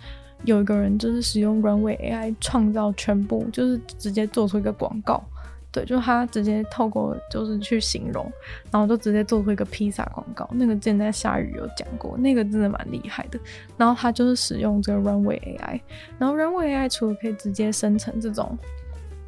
[0.46, 5.24] 有一个人就是使用 Runway AI 创造全部，就是直接做出一个广告，
[5.72, 8.32] 对，就他直接透过就是去形容，
[8.72, 10.50] 然后就直接做出一个披萨广告。
[10.54, 13.40] 那个之前在下雨有讲过，那个真的蛮厉害的。
[13.78, 15.80] 然后他就是使用这个 Runway AI，
[16.18, 18.58] 然后 Runway AI 除了可以直接生成这种。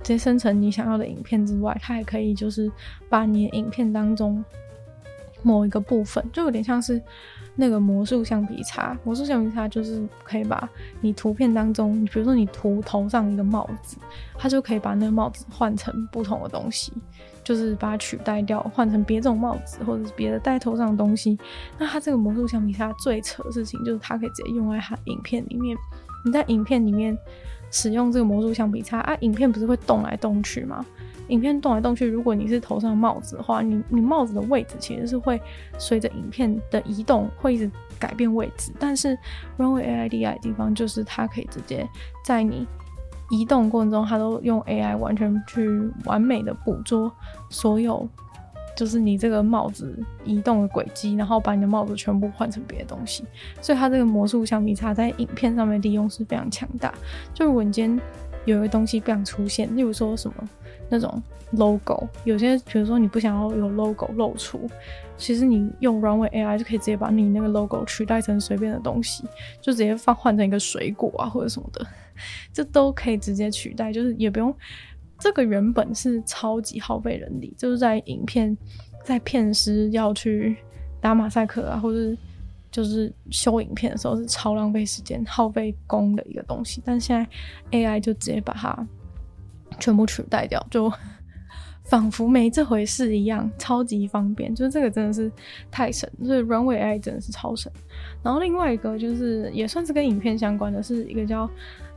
[0.01, 2.71] 直接生成你想要的影片之外，它还可以就是
[3.09, 4.43] 把你的影片当中
[5.41, 7.01] 某一个部分，就有点像是
[7.55, 8.97] 那个魔术橡皮擦。
[9.03, 10.67] 魔术橡皮擦就是可以把
[11.01, 13.97] 你图片当中，你比如说你涂头上一个帽子，
[14.38, 16.93] 它就可以把那个帽子换成不同的东西，
[17.43, 21.38] 就是把它取代掉，换成别这种帽子或者是别的戴头上的东西。
[21.77, 25.77] 那它这个魔术橡皮擦最扯的事情就是它可以直接用在它影片里面。
[26.25, 27.17] 你在影片里面
[27.71, 30.86] 使用这个魔术橡皮擦啊，影片不是会动来动去吗？
[31.27, 35.39] 影片动来动去，如果你是头上帽子的话，你你帽子的位置其实是会
[35.77, 38.71] 随着影片的移动会一直改变位置。
[38.79, 39.15] 但是
[39.58, 41.88] Runway A I D I 的地方就是它可以直接
[42.25, 42.67] 在你
[43.29, 45.69] 移动过程中，它都用 AI 完全去
[46.05, 47.12] 完美的捕捉
[47.51, 48.10] 所有，
[48.75, 53.23] 就是你这个帽子移动的轨迹，然后把你的帽子全部换成别的东西。
[53.62, 56.93] 所以它这个魔术橡皮擦在影片上面利用是非常强大。
[57.34, 58.05] 就如果你今天
[58.45, 60.49] 有一个东西不想出现，例如说什么。
[60.91, 64.67] 那种 logo，有些比如说你不想要有 logo 露出，
[65.17, 69.23] 其实你用 Runway AI 就可以直接把你那个 logo 取代成随便的东西，
[69.62, 71.86] 就直接放换成一个水果啊或者什么的，
[72.51, 74.51] 这都可以直接取代，就是也不用
[75.19, 78.58] 这个原本是超级耗费人力，就是在影片
[79.03, 80.55] 在片师要去
[81.01, 82.15] 打马赛克啊，或者
[82.71, 88.88] 就是修影片的时候是超浪费时间、耗费工的一个东西，但现在 AI 就直接把它。
[89.79, 90.91] 全部取代掉，就
[91.86, 94.53] 仿佛没这回事一样，超级方便。
[94.53, 95.32] 就是这个真的是
[95.71, 97.71] 太神，所以 Runway AI 真的是超神。
[98.21, 101.49] 然后另外一个就是也算是跟影片相关的，是一个叫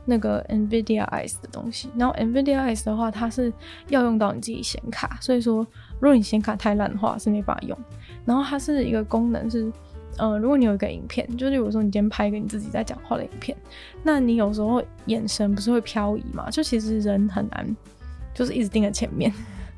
[0.05, 1.89] 那个 NVIDIA Eye 的东西。
[1.95, 3.51] 然后 NVIDIA Eye 的话，它是
[3.89, 5.65] 要用到你自己显卡，所以说
[5.99, 7.77] 如果你显卡太烂的话是没办法用。
[8.25, 9.71] 然后它是一个功能是。
[10.17, 13.57] 呃，如果你有一个影片，就例如说你今天拍一个你自己在讲话的影片，
[14.03, 16.51] 那你有时候眼神不是会漂移嘛？
[16.51, 17.75] 就其实人很难，
[18.31, 19.33] 就是一直盯着前面，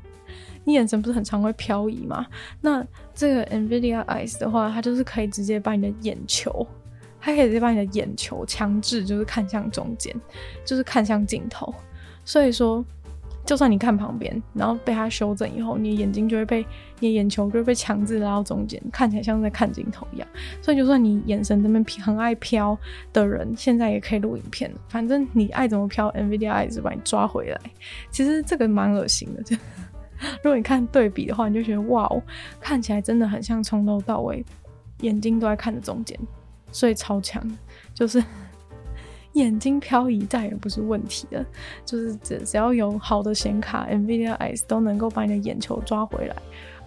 [0.62, 2.26] 你眼神不是很常会漂移嘛？
[2.60, 6.66] 那这个 NVIDIA Eyes 的话，它就是可以直接把你的眼球，
[7.26, 10.14] 它可以直接把你的眼球强制就是看向中间，
[10.64, 11.74] 就是看向镜头，
[12.24, 12.84] 所以说。
[13.44, 16.66] 就算你看旁边，然后被它修正以后，你的眼睛就会被
[16.98, 20.26] 你的眼球就会被强制拉到中间，看起来像在看镜头一样。
[20.60, 22.76] 所以就算你眼神这边很爱飘
[23.12, 24.68] 的人，现在也可以录影片。
[24.88, 27.60] 反正你爱怎么飘，NVIDIA Eyes 就把你抓回来。
[28.10, 29.56] 其实这个蛮恶心的，就
[30.42, 32.20] 如果你看对比的话，你就觉得哇哦，
[32.60, 34.44] 看起来真的很像从头到尾
[35.02, 36.18] 眼睛都在看着中间，
[36.70, 37.42] 所以超强，
[37.94, 38.22] 就是。
[39.36, 41.44] 眼睛漂移再也不是问题了，
[41.84, 46.34] 就是只只要有好的显卡，NVIDIA Eyes 都能够把你的眼球抓回来，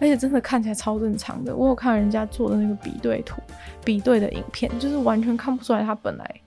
[0.00, 1.54] 且真的看起来超正常的。
[1.54, 3.40] 我有看人家做的那个比对图、
[3.84, 6.40] 比对的影片，就是完全看不出来他本来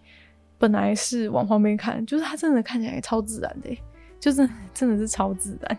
[0.58, 3.82] 本来是往旁边看，就是他真的看起来超自然的，
[4.19, 5.78] 就是真的是超自然。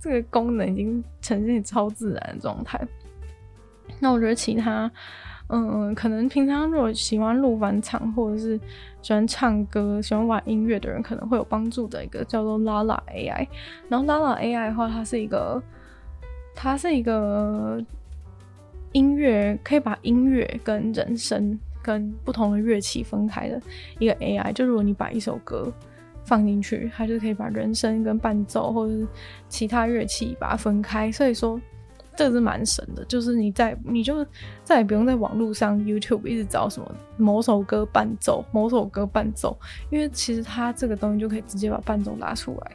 [0.00, 2.80] 这个功能已经呈现超自然的状态。
[3.98, 4.90] 那我觉得其他。
[5.52, 8.56] 嗯，可能平常如果喜欢录返场，或者是
[9.02, 13.48] 喜欢唱歌、喜欢玩音乐的人，可能会有帮助的一个叫做 Lala AI。
[13.88, 15.60] 然后 Lala AI 的话，它是一个，
[16.54, 17.84] 它是一个
[18.92, 23.60] 音乐可以把音乐跟人声跟不同的乐器分开的
[23.98, 24.52] 一个 AI。
[24.52, 25.72] 就如果你把一首歌
[26.24, 29.06] 放进去，它就可以把人声跟伴奏或者是
[29.48, 31.10] 其他乐器把它分开。
[31.10, 31.60] 所以说。
[32.16, 34.26] 这是蛮神的，就是你在你就
[34.62, 39.56] 再也不用在网络上 YouTube 一直找什么某首歌伴奏，某首歌伴奏，
[39.90, 42.72] 因为其实它这个东西就可以直接把伴奏拉出来，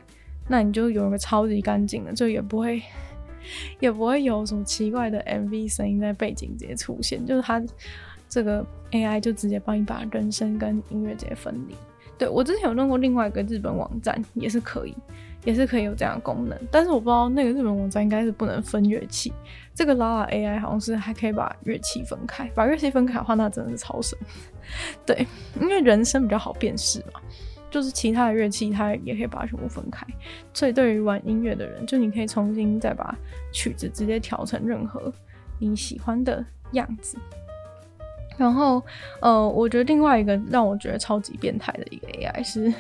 [0.48, 2.82] 那你就有一个超级干净的，就也不会
[3.80, 7.62] 也不会有什么奇怪的 MV 声音在背景直接出现，就是它
[8.28, 11.76] 这个 AI 就直接帮你把人声跟音乐直接分离。
[12.18, 14.96] 对，我之前有弄过另外一个日本网站，也是可以。
[15.46, 19.32] 也是可以有这样的功能，但是我不知道那个日本网站应该是不能分乐器。
[19.74, 24.18] 这个 Lala AI 好像是还可以把乐器分开，把乐器分开的话，那真的是超神。
[25.06, 25.28] 对，
[25.62, 27.22] 因为人声比较好辨识嘛，
[27.70, 30.06] 就是其他的乐器它也可以把它全部分开。
[30.54, 33.16] 所以对于玩音乐的人，就你可以重新再把
[33.54, 35.14] 曲子直接调成任何
[35.60, 37.18] 你喜欢的样子。
[38.38, 38.82] 然后，
[39.22, 42.74] 呃，我觉得另外一个让我觉得超级变态的一个 AI 是。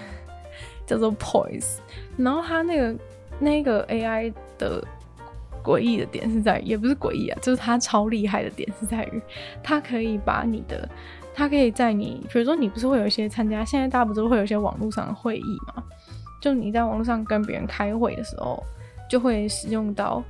[0.85, 1.77] 叫做 Poise，
[2.17, 2.95] 然后它那个
[3.39, 4.83] 那个 AI 的
[5.63, 9.21] 诡异的点是在于，也不是诡异啊，就是它超厉害的点是在于，
[9.63, 10.87] 它可以把你的，
[11.33, 15.83] 它可以在你，比如说你不是会有一些参加，现在大家不是会有一些网络上的会议嘛？
[16.39, 18.63] 就你在网络上跟别人开会的时候，
[19.09, 20.23] 就会使用到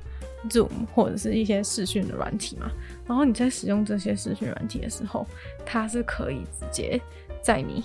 [0.48, 2.70] Zoom 或者是一些视讯的软体嘛。
[3.06, 5.26] 然后你在使用这些视讯软体的时候，
[5.66, 6.98] 它是可以直接
[7.42, 7.84] 在你。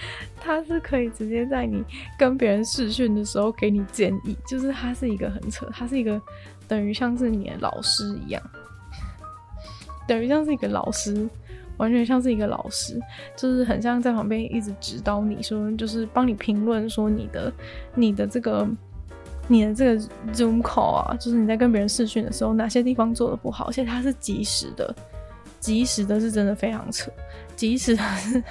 [0.40, 1.82] 他是可以直接在你
[2.18, 6.20] 跟别人试训的时候给你建议，就是他是一个很扯，他是一个
[6.66, 8.42] 等于像是你的老师一样。
[10.06, 11.28] 等于像是一个老师，
[11.76, 12.98] 完全像是一个老师，
[13.36, 17.52] 就是很像在旁边一直指导你说，就是帮你评论说你的
[17.94, 18.66] 你的这个
[19.48, 20.00] 你的这个
[20.32, 24.94] Zoom call 啊，就是你在跟别人试训的时候，哪些地方做得不好，而且它是即时的，
[25.60, 27.10] 即时的是真的非常扯，
[27.54, 28.42] 即时的是。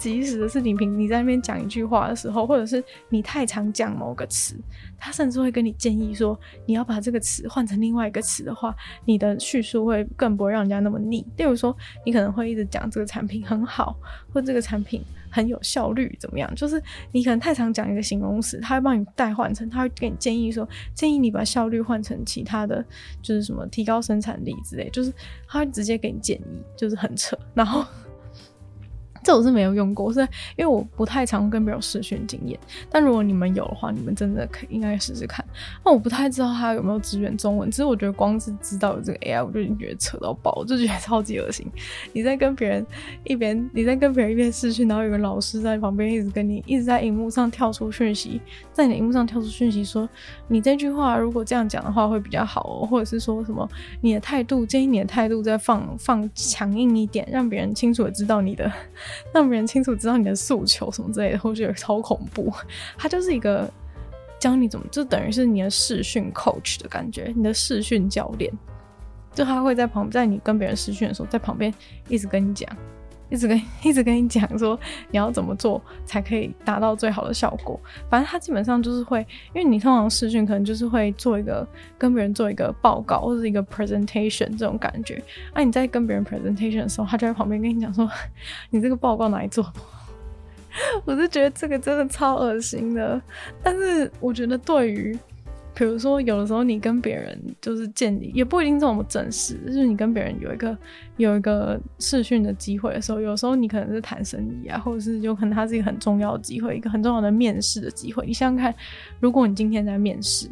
[0.00, 4.56] 即使的是你平你在那边讲一句话的时候，或者是你太常讲某个词，
[4.98, 8.74] 他甚至会跟你建议说，你要把这个词换成另外一个词的话，
[9.04, 11.22] 你的叙述会更不会让人家那么腻。
[11.36, 11.76] 例如说，
[12.06, 13.94] 你可能会一直讲这个产品很好，
[14.32, 16.50] 或这个产品很有效率，怎么样？
[16.54, 16.82] 就是
[17.12, 22.82] 你可能太常讲一个形容词，他会帮你代换成，他会给你建议说，建议你把效率换成其他的，
[23.20, 25.12] 就是什么提高生产力之类，就是
[25.46, 27.84] 他会直接给你建议，就是很扯，然后。
[29.22, 30.20] 这我是没有用过，是
[30.56, 32.58] 因为我不太常跟别人试训经验。
[32.90, 35.44] 但如果你们有的话，你们真的可以应该试试看。
[35.84, 41.66] 那我不太知道它有没有支援中文，其实我觉得光是知道有这个 AI，我就已经觉得扯到爆，我就觉得超级恶心。
[42.12, 42.86] 你在跟别人
[43.24, 48.40] 一边，你在跟别人一边试训，然后有个老师在旁边一直跟你一直在荧幕上跳出讯息，
[48.72, 50.08] 在你的荧幕上跳出讯息说，
[50.48, 53.68] 你这句话如果这样讲的话会比较好哦，或者是说什么
[54.00, 58.70] 你的态度，建议你的态度再放放强硬一点，让别人清楚的知道你的。
[59.32, 62.52] 让别人清楚知道你的诉求什么之类的，我觉得超恐怖。
[62.98, 63.70] 他就是一个
[64.38, 68.52] 教你怎么，就等于是你的视讯 coach 的感觉，你的视讯教练，
[69.34, 71.72] 就他会在旁，在你跟别人视讯的时候，在旁边
[72.08, 72.68] 一直跟你讲。
[73.30, 74.78] 一直跟 一直跟你讲说
[75.10, 77.78] 你要怎么做才可以达到最好的效果。
[78.10, 79.20] 反正他基本上就是会，
[79.54, 81.66] 因为你通常视讯可能就是会做一个
[81.96, 85.22] 跟别人做一个报告或者一个 presentation 这种感觉。
[85.54, 88.06] 那、啊、你在跟别人 presentation 的时候，他就在旁边跟你讲说，
[88.70, 89.96] 你这个报告哪里做不好？
[91.04, 93.20] 我是觉得这个真的超恶心的。
[93.62, 95.18] 但是我觉得对于
[95.72, 99.54] 比如说，有的时候你跟别人就是建立，也不一定这么正式。
[99.64, 100.76] 就是你跟别人有一个
[101.16, 108.26] 有一个试训的机会的时候，有时候你可能是谈生意啊，或者是有可能它是一个很重要的机会，一个很重要的面试的机会。
[108.26, 108.74] 你想想看，
[109.20, 110.50] 如果你今天在面试，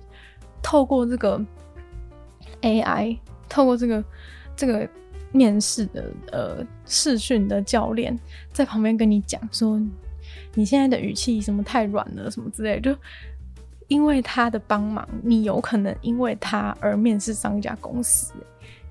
[0.62, 1.45] 透过这个
[2.62, 4.05] AI，透过这个
[4.55, 4.89] 这个
[5.33, 8.19] 面试的呃试训的教练
[8.53, 9.79] 在旁边跟你讲说，
[10.55, 12.95] 你现在的语气什么太软了，什么之类，就。
[13.89, 18.32] 因为他的帮忙，你有可能因为他而面试上一家公司，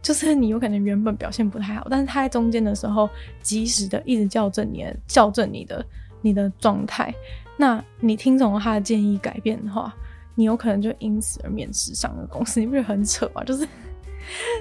[0.01, 3.09] 就是你有可能原本表现不太好，但是他在中间的时候
[3.41, 5.85] 及时的一直校正你的、校正你的、
[6.21, 7.13] 你的状态。
[7.55, 9.93] 那你听从他的建议改变的话，
[10.35, 12.59] 你有可能就因此而面试上了公司。
[12.59, 13.43] 你不觉得很扯吗？
[13.45, 13.67] 就是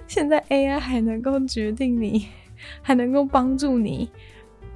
[0.07, 2.29] 现在 AI 还能够决定你，
[2.83, 4.11] 还能够帮助你。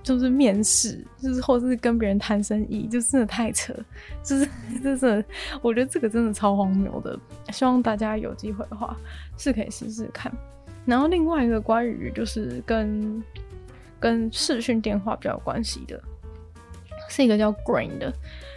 [0.03, 3.75] 就是面试，就是或者是跟别人谈生意，就真的太扯，
[4.23, 4.49] 就是
[4.83, 5.25] 就是，
[5.61, 7.19] 我觉得这个真的超荒谬的。
[7.53, 8.97] 希望大家有机会的话
[9.37, 10.33] 是可以试试看。
[10.87, 13.23] 然后另外一个关于就是跟
[13.99, 16.03] 跟视讯电话比较有关系的，
[17.09, 18.13] 是一个叫 Green 的，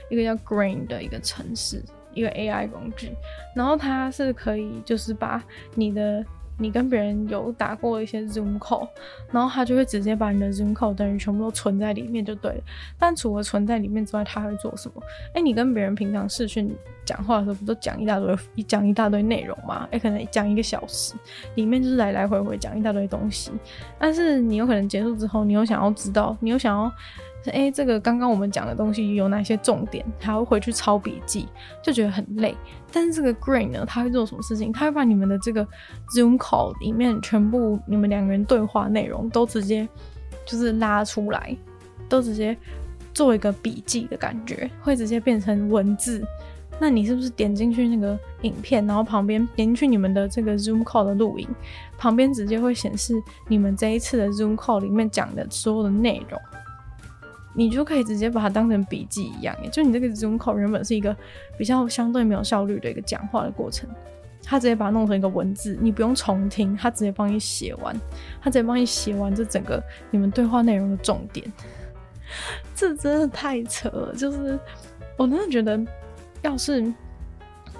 [0.10, 1.84] 一个叫 Green 的一个城市，
[2.14, 3.12] 一个 AI 工具。
[3.56, 5.44] 然后它是可以就是把
[5.76, 6.26] 你的。
[6.58, 8.88] 你跟别人有打过一些 Zoom call，
[9.32, 12.62] 然后他就会直接把你的 Zoom call 等于全部都存在里面就对了。
[12.98, 15.02] 但除了存在里面之外，他会做什么？
[15.34, 16.74] 哎，你跟别人平常视讯
[17.04, 18.36] 讲话的时候，不都讲一大堆，
[18.68, 19.88] 讲一大堆内容吗？
[19.92, 21.14] 哎，可能讲一个小时，
[21.56, 23.52] 里面就是来来回回讲一大堆东西。
[23.98, 26.92] 但是你有可能结束之后，你又想要知道，你又想要。
[27.52, 30.06] 哎、这个刚刚我们讲的东西有哪些重点？
[30.20, 31.48] 还要回去抄笔记，
[31.84, 32.56] 就觉得很累。
[32.92, 34.72] 但是这个 Grain 呢，他会做什么事情？
[34.72, 35.68] 他会把你们的这个
[36.16, 39.88] Zoom call 里面全部你们两个人对话内容都直接
[40.46, 41.56] 就是拉出来，
[42.08, 42.58] 都直接
[43.14, 46.24] 做一个笔记的感觉，会直接变成文字。
[46.80, 51.48] 那你是不是点进去那个影片，然后旁边点进去你们的这个 Zoom call 的录影，
[51.98, 53.14] 旁边直接会显示
[53.48, 56.40] 你们这一次的 Zoom call 里面讲的所有的内容？
[57.54, 61.16] 你就可以直接把它当成笔记一样，就你这个 Zoom call 原本是一个
[61.58, 63.90] 比较相对没有效率的一个讲话的过程，
[64.44, 67.96] 他直接把它弄成一个文字，你不用重听，他直接帮你写完，
[68.42, 69.82] 他直接帮你写完这整个
[70.12, 71.46] 你们对话内容的重点，
[72.76, 74.60] 这真的太扯了，就是
[75.18, 75.80] 我真的觉得，
[76.42, 76.94] 要是。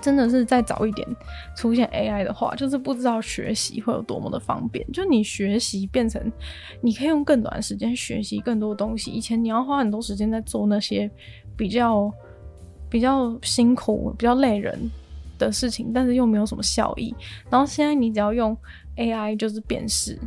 [0.04, 1.08] 真的是再早一点
[1.56, 4.86] 出现 AI 的话，就是不知道学习会有多么的方便。
[4.92, 6.22] 就你学习变成，
[6.82, 9.12] 你可以用更短的时间学习更多东西。
[9.12, 11.10] 以前你要花很多时间在做那些
[11.56, 12.14] 比较
[12.90, 14.92] 比较辛苦、比较累人
[15.40, 17.16] 的事情，但是又没有什么效益。
[17.50, 18.56] 然后现在你只要用
[18.98, 20.20] AI 就是辨识。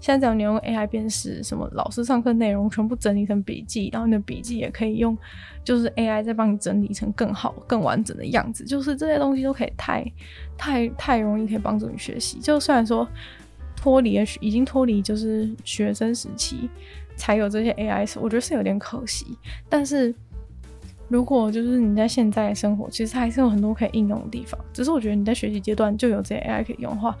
[0.00, 5.16] 现在只要你用 AI 辨识什么老师上课内容，全部整理成笔记，然后你的笔记也可以用，
[5.62, 8.64] 就是 AI 再帮你整理成更好、更完整的样子。
[8.64, 10.04] 就是这些东西都可以太、
[10.56, 12.40] 太、太容易可以帮助你学习。
[12.40, 13.06] 就虽然说
[13.76, 16.70] 脱离，已经脱离就是学生时期
[17.14, 19.36] 才有这些 AI，我觉得是有点可惜。
[19.68, 20.14] 但是
[21.08, 24.58] 如果就是你在现在生活，其实还是有很多可以应用的地方。
[24.72, 27.14] 只是我觉得你在学习阶段就有这些 AI 可以用的话，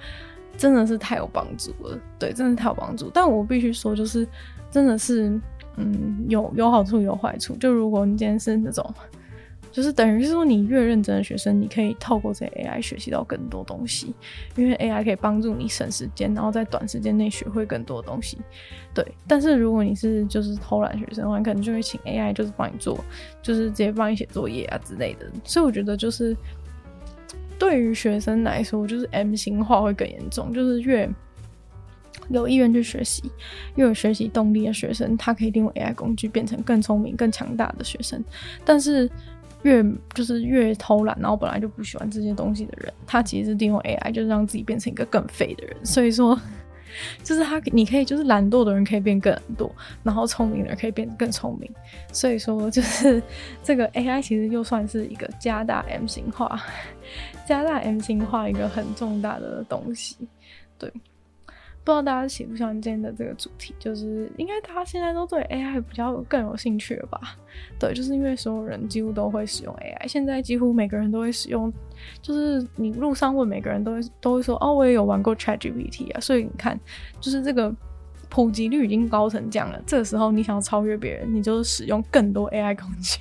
[0.60, 1.98] 真的是太有帮助了。
[2.18, 3.10] 对，真的太有帮助。
[3.14, 4.28] 但我必须说，就是
[4.70, 5.40] 真的是，
[5.76, 7.56] 嗯，有有好处有坏处。
[7.56, 8.94] 就如果你今天是那种。
[9.72, 14.12] 就是等于是说，你越认真的学生，你可以透过这 AI 学习到更多东西，
[14.56, 18.36] 因为 AI 可以帮助你省时间，然后在短时间内学会更多东西。
[18.92, 22.98] 对，但是如果你是就是偷懒学生的话，你可能就会请 AI 就是帮你做，
[23.40, 25.26] 就是直接帮你写作业啊之类的。
[25.44, 26.36] 所以我觉得就是
[27.60, 31.08] 对于学生来说，就是 M 型化会更严重，就是越
[32.30, 33.30] 有意愿去学习，
[33.76, 38.24] 又有学习动力的学生，他可以利用 AI 工具变成更聪明、更强大的学生，
[38.64, 39.08] 但是。
[39.62, 39.84] 越
[40.14, 45.76] 就是越偷懒，然后本来就不喜欢这些东西的人，他其实是利用 AI，就是让自己变成一个更废的人。
[45.84, 46.34] 所以说，
[47.22, 49.70] 就是他，你可以就是懒惰的人可以变更懒惰，
[50.02, 51.70] 然后聪明的人可以变得更聪明。
[52.12, 53.22] 所以说，就是
[53.62, 56.60] 这个 AI 其实又算是一个加大 M 型化、
[57.46, 60.16] 加大 M 型化一个很重大的东西，
[60.78, 60.92] 对。
[61.82, 67.38] 不知道大家喜不喜欢今天的这个主题，就是应该大家现在都对 AI 比较更有兴趣了吧？
[67.78, 71.72] 对，就是因为所有人几乎都会使用 AI，现在几乎每个人都会使用，
[72.20, 76.20] 就是你路上问每个人都会都会说，哦，我也有玩过 ChatGPT 啊。
[76.20, 76.78] 所以你看，
[77.18, 77.74] 就是这个
[78.28, 79.82] 普及率已经高成这样了。
[79.86, 83.20] 这个时候你想要超越别人，你就使用更多 AI 工具。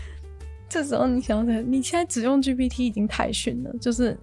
[0.68, 4.14] 这时候你想想，你现在只用 GPT 已经太逊了，就是。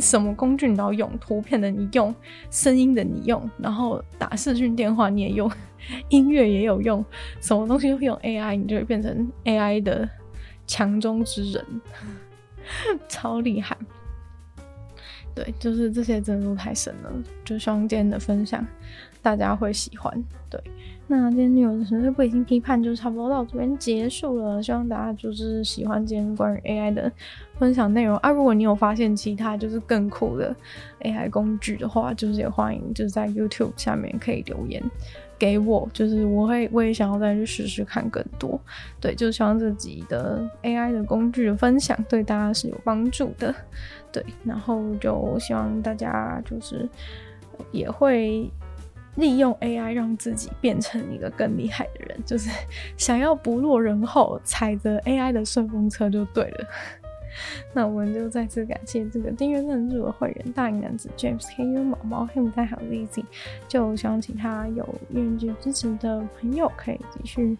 [0.00, 2.14] 什么工具你都要用，图片的你用，
[2.50, 5.50] 声音的你用，然后打视讯电话你也用，
[6.08, 7.04] 音乐也有用，
[7.40, 10.08] 什么东西都会用 AI，你就会变成 AI 的
[10.66, 11.64] 强中之人，
[13.08, 13.76] 超厉害。
[15.32, 17.12] 对，就是这些真的太神了，
[17.44, 18.66] 就希望今天的分享
[19.22, 20.12] 大家会喜欢。
[20.50, 20.60] 对，
[21.10, 27.10] 那今天女友的纯粹不理性批判就差不多到这边结束了，希望大家就是喜欢今天关于 AI 的
[27.58, 28.30] 分享内容啊。
[28.30, 30.54] 如果你有发现其他就是更酷的
[31.00, 34.80] AI 工具的话，就是也欢迎就是在 YouTube 下面可以留言
[35.36, 38.60] 给我，就是我会我也想要再去试试看更多。
[39.00, 43.52] 对，就希望这集的 AI 的工具的分享对大家是有帮助的。
[44.12, 46.88] 对，然后就希望大家就是
[47.72, 48.48] 也会
[49.16, 52.48] 利用 AI 让自己变成一个更厉害的人， 就是
[52.96, 56.66] 想要不落人后，踩着 AI 的顺风车就对了。
[57.72, 63.24] 那我们就再次感谢这个订阅赞助的会员大龄男子 James K U 毛毛黑牡丹还有 Lizzy，
[63.68, 67.56] 就希望其他有愿意支持的朋友可以继续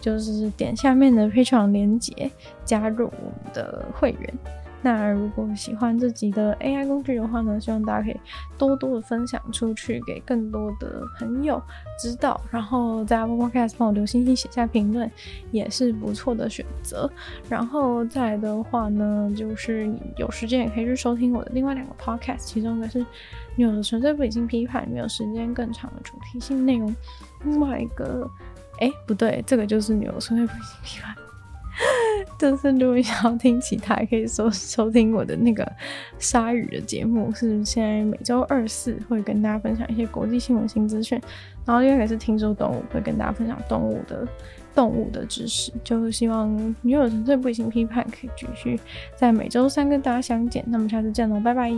[0.00, 2.28] 就是点下面的 Patreon 连接
[2.64, 4.34] 加入我们的会员。
[4.82, 8.20] 那如果喜欢这集的 AI 工具的话呢，希望大家可以
[8.58, 11.62] 多多的分享出去，给更多的朋友
[12.00, 12.40] 知道。
[12.50, 15.08] 然后在 Apple Podcast 帮我留星星、写下评论，
[15.52, 17.08] 也是不错的选择。
[17.48, 22.98] 然后再来的话呢，就是你有时间也可以去收听我的另外两个 Podcast，其中一个是
[23.54, 26.92] 《女友的纯粹不理性批判》，没有时间更长的主题性内容；
[27.44, 28.28] 另外一个，
[28.80, 31.14] 哎，不对，这个就是《女友的纯粹不理性批判》。
[32.38, 35.70] 就是如果想要听其他，可以收收听我的那个
[36.18, 41.20] 鲨鱼的节目，是现在每周二四会跟大家分享一些国际新闻新资讯，
[41.64, 44.26] 然后另外一个是听说动物，会跟大家分享动物的
[44.74, 45.72] 动物的知识。
[45.84, 48.78] 就是希望女友纯粹不理性批判可以继续
[49.16, 51.72] 在每周三跟大家相见，那么下次见喽，拜拜。